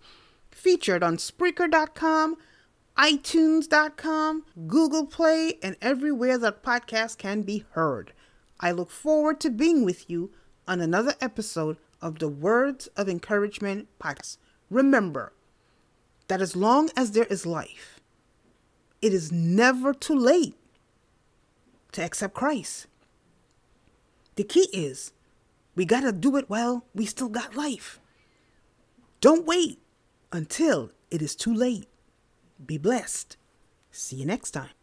featured 0.50 1.02
on 1.02 1.18
Spreaker.com, 1.18 2.36
iTunes.com, 2.96 4.44
Google 4.66 5.06
Play, 5.06 5.58
and 5.62 5.76
everywhere 5.82 6.38
that 6.38 6.62
podcasts 6.62 7.16
can 7.16 7.42
be 7.42 7.64
heard. 7.72 8.12
I 8.58 8.72
look 8.72 8.90
forward 8.90 9.38
to 9.40 9.50
being 9.50 9.84
with 9.84 10.08
you 10.08 10.32
on 10.66 10.80
another 10.80 11.14
episode 11.20 11.76
of 12.00 12.18
the 12.18 12.28
Words 12.28 12.86
of 12.96 13.08
Encouragement 13.08 13.88
podcast. 13.98 14.38
Remember 14.70 15.32
that 16.28 16.40
as 16.40 16.54
long 16.54 16.90
as 16.96 17.12
there 17.12 17.24
is 17.24 17.46
life, 17.46 18.00
it 19.00 19.12
is 19.12 19.32
never 19.32 19.94
too 19.94 20.18
late 20.18 20.54
to 21.92 22.02
accept 22.02 22.34
Christ. 22.34 22.86
The 24.36 24.44
key 24.44 24.68
is 24.72 25.12
we 25.74 25.84
got 25.84 26.00
to 26.00 26.12
do 26.12 26.36
it 26.36 26.48
while 26.48 26.84
we 26.94 27.06
still 27.06 27.28
got 27.28 27.56
life. 27.56 28.00
Don't 29.20 29.46
wait 29.46 29.80
until 30.32 30.90
it 31.10 31.22
is 31.22 31.34
too 31.34 31.54
late. 31.54 31.88
Be 32.64 32.78
blessed. 32.78 33.36
See 33.90 34.16
you 34.16 34.26
next 34.26 34.52
time. 34.52 34.77